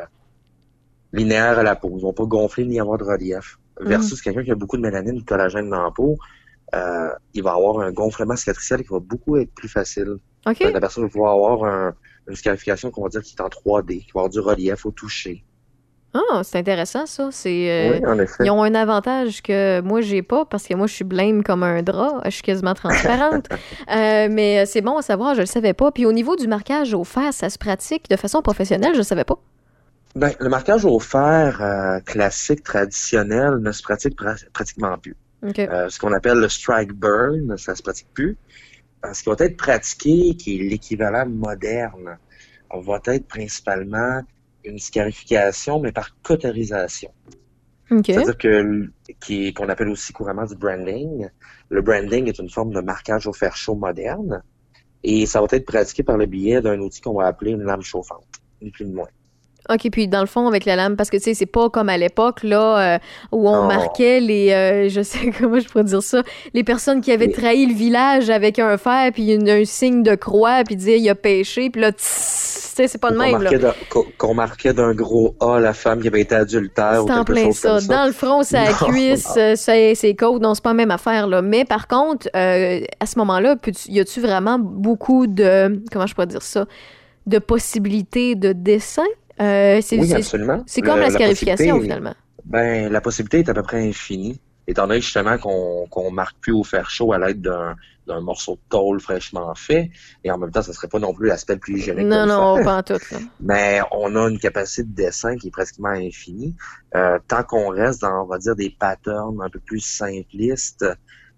[1.13, 1.91] linéaires à la peau.
[1.97, 3.57] Ils vont pas gonfler ni avoir de relief.
[3.79, 6.17] Versus quelqu'un qui a beaucoup de mélanine ou de collagène dans la peau,
[6.75, 10.15] euh, il va avoir un gonflement cicatriciel qui va beaucoup être plus facile.
[10.47, 10.59] OK.
[10.61, 11.93] La personne va pouvoir avoir un-
[12.27, 14.91] une scarification qu'on va dire qui est en 3D, qui va avoir du relief au
[14.91, 15.43] toucher.
[16.13, 17.29] Ah, c'est intéressant, ça.
[17.31, 17.69] C'est.
[17.69, 18.45] euh, oui, en effet.
[18.45, 21.61] Ils ont un avantage que moi j'ai pas parce que moi je suis blême comme
[21.63, 23.47] un drap, je suis quasiment transparente.
[23.95, 25.91] Euh, mais c'est bon à savoir, je le savais pas.
[25.91, 29.03] Puis au niveau du marquage au fer, ça se pratique de façon professionnelle, je le
[29.03, 29.37] savais pas.
[30.15, 35.15] Ben, le marquage au fer euh, classique, traditionnel, ne se pratique pra- pratiquement plus.
[35.47, 35.59] OK.
[35.59, 38.37] Euh, ce qu'on appelle le strike burn, ça se pratique plus.
[39.13, 42.17] Ce qui va être pratiqué, qui est l'équivalent moderne,
[42.73, 44.21] va être principalement
[44.63, 47.11] une scarification, mais par cauterisation.
[47.91, 48.01] OK.
[48.05, 48.89] C'est-à-dire que
[49.19, 51.29] qui qu'on appelle aussi couramment du branding.
[51.69, 54.41] Le branding est une forme de marquage au fer chaud moderne.
[55.03, 57.81] Et ça va être pratiqué par le biais d'un outil qu'on va appeler une lame
[57.83, 59.07] chauffante, ni plus ni moins.
[59.69, 61.89] OK, puis dans le fond, avec la lame, parce que tu sais, c'est pas comme
[61.89, 62.99] à l'époque, là, euh,
[63.31, 64.51] où on marquait les.
[64.51, 66.23] euh, je sais comment je pourrais dire ça.
[66.53, 70.15] Les personnes qui avaient trahi le village avec un fer, puis une- un signe de
[70.15, 73.37] croix, puis disaient il a pêché, puis là, tss, tu sais, c'est pas de même,
[74.17, 77.55] Qu'on marquait d'un gros A la femme qui avait été adultère ou quelque plein chose
[77.57, 77.69] ça.
[77.69, 77.95] comme ça.
[77.97, 78.87] Dans le front, c'est la Non.
[78.87, 80.41] cuisse, euh, c'est c'est côte.
[80.41, 81.41] Non, c'est pas la même affaire, là.
[81.41, 83.55] Mais par contre, euh, à ce moment-là,
[83.87, 85.81] y a-tu vraiment beaucoup de.
[85.91, 86.65] Comment je pourrais dire ça?
[87.25, 89.03] De possibilités de dessin?
[89.39, 90.63] Euh, c'est Oui, absolument.
[90.67, 92.13] c'est comme Le- la scarification, finalement.
[92.45, 96.53] Ben, la possibilité est à peu près infinie, étant donné justement qu'on qu'on marque plus
[96.53, 97.75] au fer chaud à l'aide d'un
[98.07, 99.91] d'un morceau de tôle fraîchement fait,
[100.23, 102.05] et en même temps, ça serait pas non plus l'aspect le plus hygiénique.
[102.07, 102.93] Non, non, pas en tout.
[103.11, 103.17] là.
[103.41, 106.55] Mais on a une capacité de dessin qui est pratiquement infinie,
[106.95, 110.85] euh, tant qu'on reste dans, on va dire, des patterns un peu plus simplistes,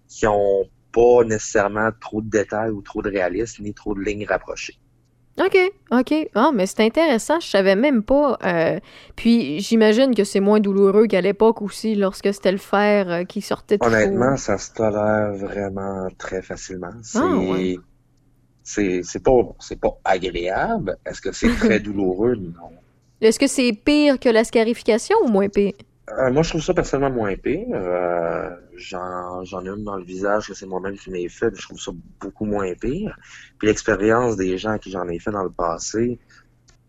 [0.08, 4.26] qui ont pas nécessairement trop de détails ou trop de réalisme, ni trop de lignes
[4.26, 4.76] rapprochées.
[5.40, 5.56] OK,
[5.92, 6.14] OK.
[6.34, 8.36] Ah, mais c'est intéressant, je savais même pas.
[8.44, 8.78] euh,
[9.16, 13.40] puis j'imagine que c'est moins douloureux qu'à l'époque aussi, lorsque c'était le fer euh, qui
[13.40, 16.92] sortait de Honnêtement, ça se tolère vraiment très facilement.
[17.02, 17.76] C'est Ah, ouais.
[18.62, 20.96] c'est c'est pas c'est pas agréable.
[21.06, 22.36] Est-ce que c'est très douloureux?
[22.36, 22.70] Non.
[23.20, 25.72] Est-ce que c'est pire que la scarification ou moins pire?
[26.18, 27.66] Euh, moi, je trouve ça personnellement moins pire.
[27.72, 31.56] Euh, J'en j'en ai une dans le visage que c'est moi-même qui m'ai fait, mais
[31.56, 33.16] je trouve ça beaucoup moins pire.
[33.58, 36.18] Puis l'expérience des gens qui j'en ai fait dans le passé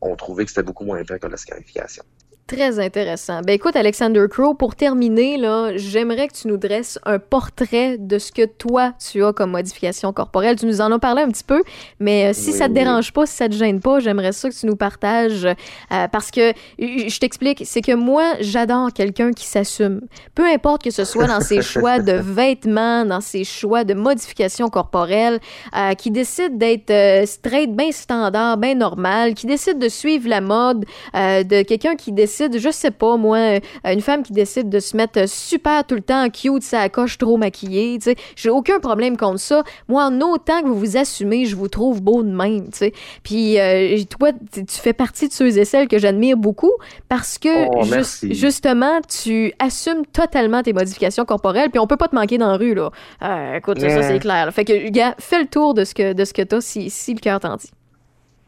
[0.02, 2.04] ont trouvé que c'était beaucoup moins pire que la scarification.
[2.52, 3.40] Très intéressant.
[3.48, 8.20] Ben écoute, Alexander Crow, pour terminer, là, j'aimerais que tu nous dresses un portrait de
[8.20, 10.58] ce que toi, tu as comme modification corporelle.
[10.58, 11.64] Tu nous en as parlé un petit peu,
[12.02, 12.80] mais euh, si Oui, ça te oui.
[12.80, 15.46] dérange pas, si ça te gêne pas, j'aimerais ça que tu nous partages.
[15.46, 20.02] euh, parce que, je t'explique, c'est que moi, j'adore quelqu'un qui s'assume.
[20.36, 24.68] Peu importe que ce soit dans ses choix de vêtements, dans ses choix de modification
[24.68, 25.40] corporelle,
[25.78, 26.92] euh, qui décide d'être
[27.30, 30.84] straight, bien standard, bien normal, qui décide de suivre la mode,
[31.14, 34.96] de quelqu'un qui décide, je sais pas moi, euh, une femme qui décide de se
[34.96, 39.18] mettre super tout le temps cute, ça coche trop maquillée, tu sais, j'ai aucun problème
[39.18, 39.64] contre ça.
[39.88, 42.94] Moi, en autant que vous vous assumez, je vous trouve beau de même, tu sais.
[43.24, 46.72] Puis euh, toi, tu fais partie de ceux et celles que j'admire beaucoup
[47.10, 47.84] parce que Oh,
[48.32, 52.58] justement, tu assumes totalement tes modifications corporelles, puis on peut pas te manquer dans la
[52.58, 52.90] rue là.
[53.24, 54.46] Euh, écoute, ça, c'est clair.
[54.46, 54.52] là.
[54.52, 57.14] Fait que gars, fais le tour de ce que de ce que t'as si si
[57.14, 57.70] le cœur t'en dit.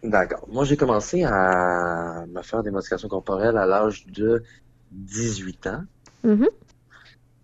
[0.04, 0.46] D'accord.
[0.50, 4.44] Moi, j'ai commencé à me faire des modifications corporelles à l'âge de
[4.92, 5.84] 18 ans.
[6.24, 6.48] Mhm.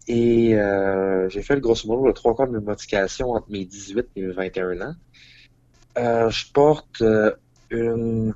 [0.07, 3.63] Et euh, j'ai fait le grosso modo le trois quarts de mes modifications entre mes
[3.63, 4.95] 18 et mes 21 ans.
[5.97, 7.31] Euh, je porte euh,
[7.69, 8.33] une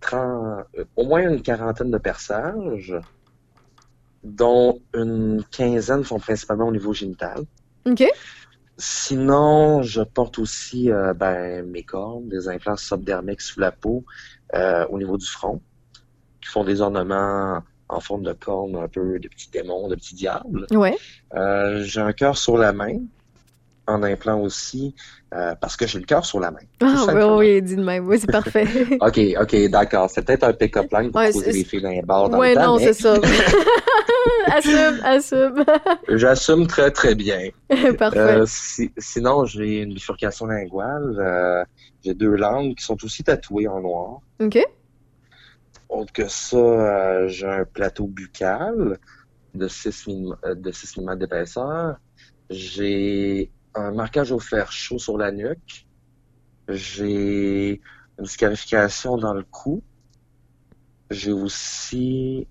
[0.00, 2.94] tren- euh, au moins une quarantaine de perçages,
[4.22, 7.42] dont une quinzaine sont principalement au niveau génital.
[7.86, 8.04] OK.
[8.80, 14.06] Sinon, je porte aussi euh, ben, mes cornes, des implants subdermiques sous la peau
[14.54, 15.60] euh, au niveau du front,
[16.40, 20.14] qui font des ornements en forme de cornes, un peu de petits démons, de petits
[20.14, 20.66] diables.
[20.70, 20.96] Ouais.
[21.34, 23.00] Euh, j'ai un cœur sur la main,
[23.90, 24.94] en implant aussi
[25.34, 26.58] euh, parce que j'ai le cœur sur la main.
[26.80, 27.22] Ah, oui,
[27.54, 28.06] oui, dis de même.
[28.08, 28.66] Oui, c'est parfait.
[29.00, 30.08] OK, OK, d'accord.
[30.10, 32.54] C'est peut-être un pick-up line pour Ouais, poser les filles dans les bars dans Oui,
[32.54, 33.14] non, mais c'est ça.
[34.52, 35.64] assume, assume.
[36.08, 37.50] j'assume très, très bien.
[37.98, 38.18] parfait.
[38.18, 41.16] Euh, si- sinon, j'ai une bifurcation linguale.
[41.18, 41.64] euh,
[42.04, 44.20] j'ai deux langues qui sont aussi tatouées en noir.
[44.40, 44.58] OK.
[45.88, 48.98] Autre que ça, j'ai un plateau buccal
[49.54, 50.06] de 6
[50.44, 51.96] de 6 mm d'épaisseur.
[52.48, 55.86] J'ai un marquage au fer chaud sur la nuque.
[56.68, 57.80] J'ai
[58.18, 59.82] une scarification dans le cou.
[61.10, 62.46] J'ai aussi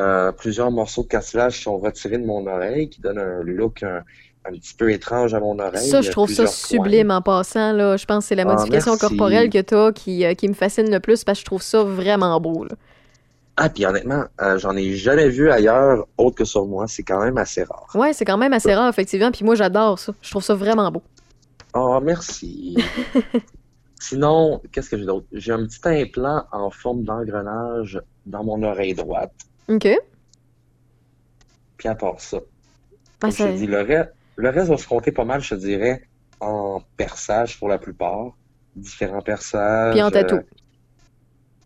[0.00, 3.82] euh, plusieurs morceaux de cartilage qui sont retirés de mon oreille, qui donnent un look
[3.82, 4.02] un,
[4.44, 5.86] un petit peu étrange à mon oreille.
[5.88, 7.72] Ça, je trouve ça sublime en passant.
[7.72, 7.96] Là.
[7.96, 10.54] Je pense que c'est la Ah, modification corporelle que tu as qui, euh, qui me
[10.54, 12.64] fascine le plus parce que je trouve ça vraiment beau.
[12.64, 12.76] Là.
[13.58, 16.86] Ah, puis honnêtement, euh, j'en ai jamais vu ailleurs autre que sur moi.
[16.88, 17.86] C'est quand même assez rare.
[17.94, 19.30] Ouais, c'est quand même assez rare, effectivement.
[19.30, 20.12] Puis moi, j'adore ça.
[20.20, 21.02] Je trouve ça vraiment beau.
[21.74, 22.76] Oh, merci.
[24.00, 25.26] Sinon, qu'est-ce que j'ai d'autre?
[25.32, 29.32] J'ai un petit implant en forme d'engrenage dans mon oreille droite.
[29.68, 29.88] OK.
[31.78, 32.38] Puis à part ça,
[33.22, 35.54] Ah, je te dis, le reste, le reste va se compter pas mal, je te
[35.60, 36.02] dirais,
[36.40, 38.32] en perçage pour la plupart.
[38.76, 39.94] Différents perçages.
[39.94, 40.36] Puis en tatou.
[40.36, 40.42] euh,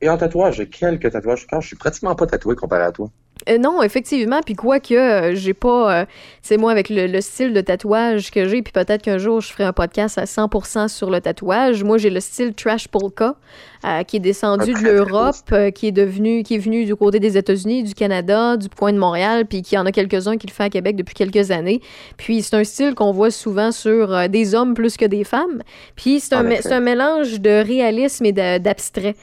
[0.01, 1.47] et en tatouage, j'ai quelques tatouages.
[1.47, 3.11] Quand je suis pratiquement pas tatoué comparé à toi.
[3.49, 6.05] Euh, non, effectivement, puis quoique euh, j'ai pas, euh,
[6.43, 9.51] c'est moi avec le, le style de tatouage que j'ai, puis peut-être qu'un jour je
[9.51, 11.83] ferai un podcast à 100% sur le tatouage.
[11.83, 13.37] Moi, j'ai le style trash polka
[13.83, 17.19] euh, qui est descendu de l'Europe, euh, qui est devenu, qui est venu du côté
[17.19, 20.53] des États-Unis, du Canada, du coin de Montréal, puis qui en a quelques-uns qui le
[20.53, 21.81] fait à Québec depuis quelques années.
[22.19, 25.63] Puis c'est un style qu'on voit souvent sur euh, des hommes plus que des femmes.
[25.97, 29.17] Puis c'est un, mélange de réalisme et d'abstrait.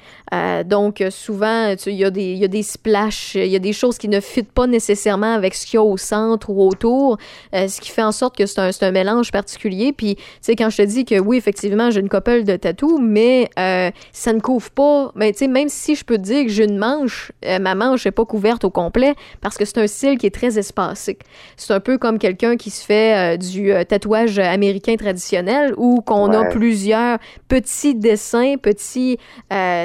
[0.66, 3.98] Donc, souvent, il y, a des- y a des splashs, il y a des choses
[3.98, 7.18] qui ne fitent pas nécessairement avec ce qu'il y a au centre ou autour,
[7.54, 9.94] ce qui fait en sorte que c'est un, mélange particulier.
[9.94, 13.00] Puis, tu sais, quand je te dis que oui, effectivement, j'ai une couple de tatous,
[13.02, 15.12] mais ça ne couvre pas.
[15.16, 17.76] Mais tu sais, même si je peux te dire que j'ai une manche, euh, ma
[17.76, 21.18] manche n'est pas couverte au complet parce que c'est un style qui est très espacé.
[21.58, 26.00] C'est un peu comme quelqu'un qui se fait euh, du euh, tatouage américain traditionnel ou
[26.02, 27.18] qu'on a plusieurs
[27.50, 29.18] petits dessins, petits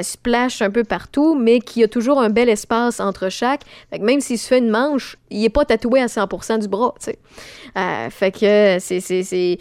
[0.01, 3.61] splash un peu partout, mais qui a toujours un bel espace entre chaque.
[3.89, 6.67] Fait que même s'il se fait une manche, il est pas tatoué à 100% du
[6.69, 7.19] bras, tu sais.
[8.11, 9.57] Fait que c'est-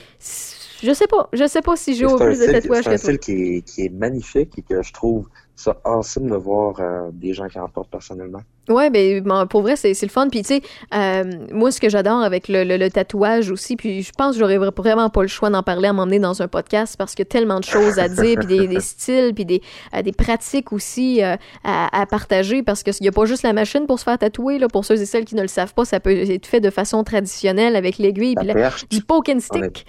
[0.83, 2.85] je sais pas, je sais pas si j'ai C'est au un plus de style, tatouages
[2.85, 3.13] c'est un que toi.
[3.13, 7.11] style qui est, qui est magnifique et que je trouve ça awesome de voir euh,
[7.13, 8.43] des gens qui en portent personnellement.
[8.69, 10.29] Ouais, ben bon, pour vrai, c'est le fun.
[10.29, 10.63] Puis tu sais,
[10.95, 14.39] euh, moi, ce que j'adore avec le, le- le tatouage aussi, puis je pense que
[14.39, 17.25] j'aurais vra- vraiment pas le choix d'en parler à m'emmener dans un podcast parce qu'il
[17.25, 19.63] y a tellement de choses à dire, puis des, des styles, puis des,
[19.97, 21.35] euh, des pratiques aussi euh,
[21.65, 24.61] à, à partager parce qu'il n'y a pas juste la machine pour se faire tatouer.
[24.61, 26.71] Là, pour ceux et celles qui ne le savent pas, ça peut être fait de
[26.71, 29.85] façon traditionnelle avec l'aiguille, puis La du poke and stick.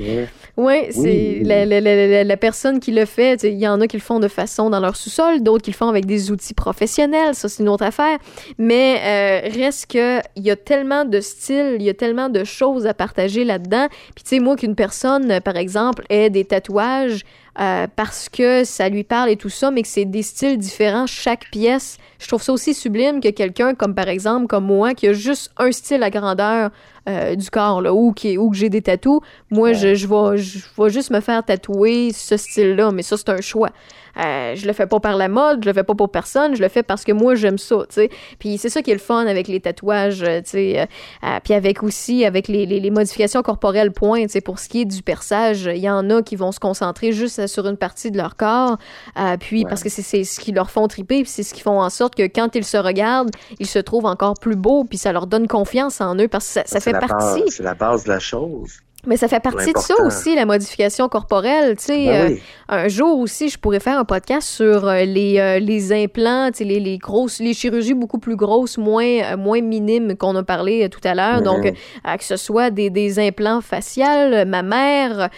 [0.58, 1.44] Oui, c'est Oui.
[1.44, 3.44] la, la- la- personne qui le fait.
[3.44, 5.76] Il y en a qui le font de façon dans leur sous-sol, d'autres qui le
[5.76, 7.36] font avec des outils professionnels.
[7.36, 8.18] Ça, c'est une autre affaire.
[8.58, 12.44] Mais euh, reste que il y a tellement de styles, il y a tellement de
[12.44, 13.88] choses à partager là-dedans.
[14.16, 17.24] Puis tu sais, moi qu'une personne, par exemple, ait des tatouages
[17.60, 21.08] euh, parce que ça lui parle et tout ça, mais que c'est des styles différents
[21.08, 21.98] chaque pièce.
[22.20, 25.52] Je trouve ça aussi sublime que quelqu'un comme par exemple comme moi qui a juste
[25.58, 26.72] un style à grandeur
[27.10, 29.20] euh, du corps là, ou qui ou que j'ai des tatous,
[29.52, 29.74] moi Ouais.
[29.76, 33.42] je, je vais je vais juste me faire tatouer ce style-là, mais ça c'est un
[33.42, 33.70] choix.
[34.16, 36.62] Euh, je le fais pas par la mode, je le fais pas pour personne, je
[36.62, 38.10] le fais parce que moi j'aime ça, tu sais.
[38.38, 40.82] Puis c'est ça qui est le fun avec les tatouages, euh, tu sais.
[41.24, 44.70] euh, puis avec aussi avec les, les, les modifications corporelles point, tu sais, pour ce
[44.70, 47.76] qui est du perçage, il y en a qui vont se concentrer juste sur une
[47.78, 48.78] partie de leur corps,
[49.20, 49.70] euh, puis Ouais.
[49.70, 52.14] parce que c'est ce qui leur font triper, puis c'est ce qui font en sorte
[52.14, 55.48] que quand ils se regardent, ils se trouvent encore plus beaux, puis ça leur donne
[55.48, 57.44] confiance en eux parce que ça, ça c'est fait la partie.
[57.50, 58.82] C'est la base de la chose.
[59.06, 61.76] Mais ça fait partie de ça aussi, la modification corporelle.
[61.76, 62.38] Tu sais, Ben euh,
[62.70, 66.80] un jour aussi, je pourrais faire un podcast sur euh, les, euh, les implants, les,
[66.80, 71.16] les grosses, les chirurgies beaucoup plus grosses, moins, moins minimes qu'on a parlé tout à
[71.16, 71.40] l'heure.
[71.40, 71.44] Mhm.
[71.44, 75.30] Donc, que ce soit des, des implants faciales, mammaires,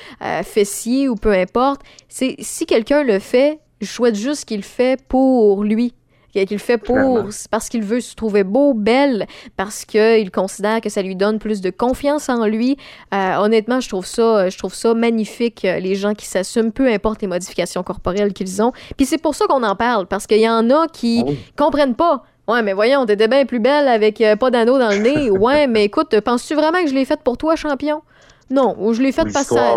[0.43, 1.81] fessiers ou peu importe.
[2.07, 5.93] Si quelqu'un le fait, je souhaite juste qu'il le fait pour lui.
[6.35, 9.25] Qu'il fait pour parce qu'il veut se trouver beau, belle,
[9.55, 12.75] parce qu'il considère que ça lui donne plus de confiance en lui.
[13.13, 16.91] Euh, honnêtement, je trouve ça, je trouve ça magnifique, euh, les gens qui s'assument, peu
[16.91, 18.73] importe les modifications corporelles qu'ils ont.
[18.97, 21.39] Puis c'est pour ça qu'on en parle, parce qu'il y en a qui Ah oui.
[21.55, 22.23] comprennent pas.
[22.49, 25.29] Ouais, mais voyons, t'étais bien plus belle avec euh, pas d'anneau dans le nez.
[25.39, 28.01] Ouais, mais écoute, penses-tu vraiment que je l'ai faite pour toi, champion?
[28.49, 29.75] Non, ou je l'ai faite parce que ça...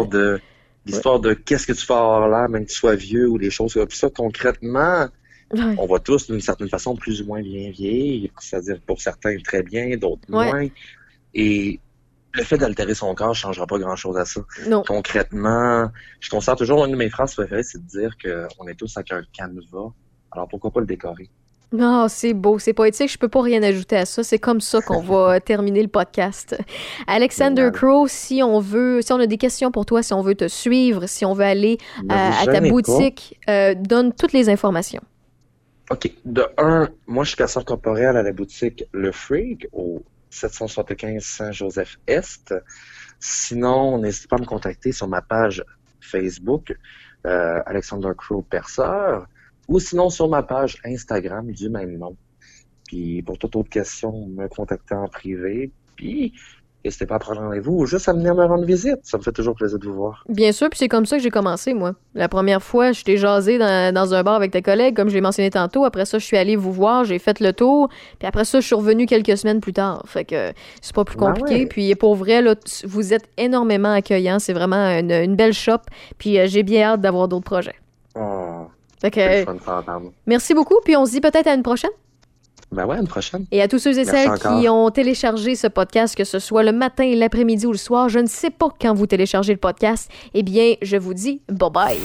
[0.87, 3.51] L'histoire de qu'est-ce que tu fais avoir là, même que tu sois vieux ou des
[3.51, 4.09] choses comme ça.
[4.09, 5.07] Concrètement,
[5.53, 5.75] Ouais.
[5.79, 9.63] on va tous d'une certaine façon plus ou moins bien vieillir, c'est-à-dire pour certains très
[9.63, 10.45] bien, d'autres Ouais.
[10.51, 10.67] moins.
[11.35, 11.81] Et
[12.35, 14.41] le fait d'altérer son corps ne changera pas grand-chose à ça.
[14.67, 14.83] Non.
[14.87, 15.91] Concrètement,
[16.21, 19.13] je considère toujours une de mes phrases préférées, c'est de dire qu'on est tous avec
[19.13, 19.93] un canevas.
[20.33, 21.31] Alors pourquoi pas le décorer?
[21.71, 23.13] Non, c'est beau, c'est poétique.
[23.13, 24.23] Je peux pas rien ajouter à ça.
[24.23, 26.57] C'est comme ça qu'on va terminer le podcast.
[27.07, 27.69] Alexander.
[27.75, 30.49] Crow, si on veut, si on a des questions pour toi, si on veut te
[30.49, 35.03] suivre, si on veut aller Ne à, ta boutique, euh, donne toutes les informations.
[35.91, 36.13] OK.
[36.25, 42.55] De un, moi, je suis personne corporel à la boutique Le Freak au 775 Saint-Joseph-Est.
[43.19, 45.65] Sinon, n'hésitez pas à me contacter sur ma page
[46.01, 46.77] Facebook,
[47.27, 49.27] euh, Alexander Crow Perceur,
[49.67, 52.17] ou sinon sur ma page Instagram du même nom.
[52.87, 55.73] Puis pour toute autre question, me contacter en privé.
[55.97, 56.35] Puis
[56.85, 58.97] n'hésitez pas à prendre rendez-vous ou juste à venir me rendre visite.
[59.03, 60.25] Ça me fait toujours plaisir de vous voir.
[60.29, 61.93] Bien sûr, puis c'est comme ça que j'ai commencé, moi.
[62.15, 65.21] La première fois, je t'ai jasé dans, dans un bar avec tes collègues, comme j'ai
[65.21, 65.85] mentionné tantôt.
[65.85, 67.89] Après ça, je suis allée vous voir, j'ai fait le tour.
[68.19, 70.03] Puis après ça, je suis revenue quelques semaines plus tard.
[70.07, 71.61] Fait que c'est pas plus Ben compliqué.
[71.63, 71.67] ouais.
[71.67, 72.55] Puis pour vrai, là,
[72.85, 74.39] vous êtes énormément accueillants.
[74.39, 75.79] C'est vraiment une, une belle shop.
[76.19, 77.75] Puis euh, j'ai bien hâte d'avoir d'autres projets.
[78.15, 78.67] Oh,
[79.01, 81.91] Fait que euh, merci beaucoup, puis on se dit peut-être à une prochaine.
[82.71, 83.47] Ben ouais, une prochaine.
[83.51, 84.61] Et à tous ceux et Merci celles encore.
[84.61, 88.19] qui ont téléchargé ce podcast, que ce soit le matin, l'après-midi ou le soir, je
[88.19, 91.99] ne sais pas quand vous téléchargez le podcast, eh bien, je vous dis bye bye.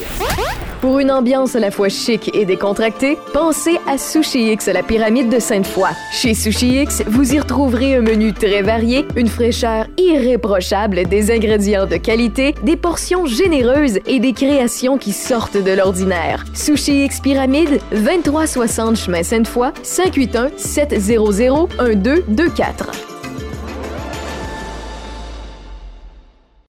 [0.84, 5.30] Pour une ambiance à la fois chic et décontractée, pensez à Sushi X, la pyramide
[5.30, 5.88] de Sainte-Foy.
[6.12, 11.86] Chez Sushi X, vous y retrouverez un menu très varié, une fraîcheur irréprochable, des ingrédients
[11.86, 16.44] de qualité, des portions généreuses et des créations qui sortent de l'ordinaire.
[16.54, 23.13] Sushi X Pyramide, 2360 chemin Sainte-Foy, 581 700 1224.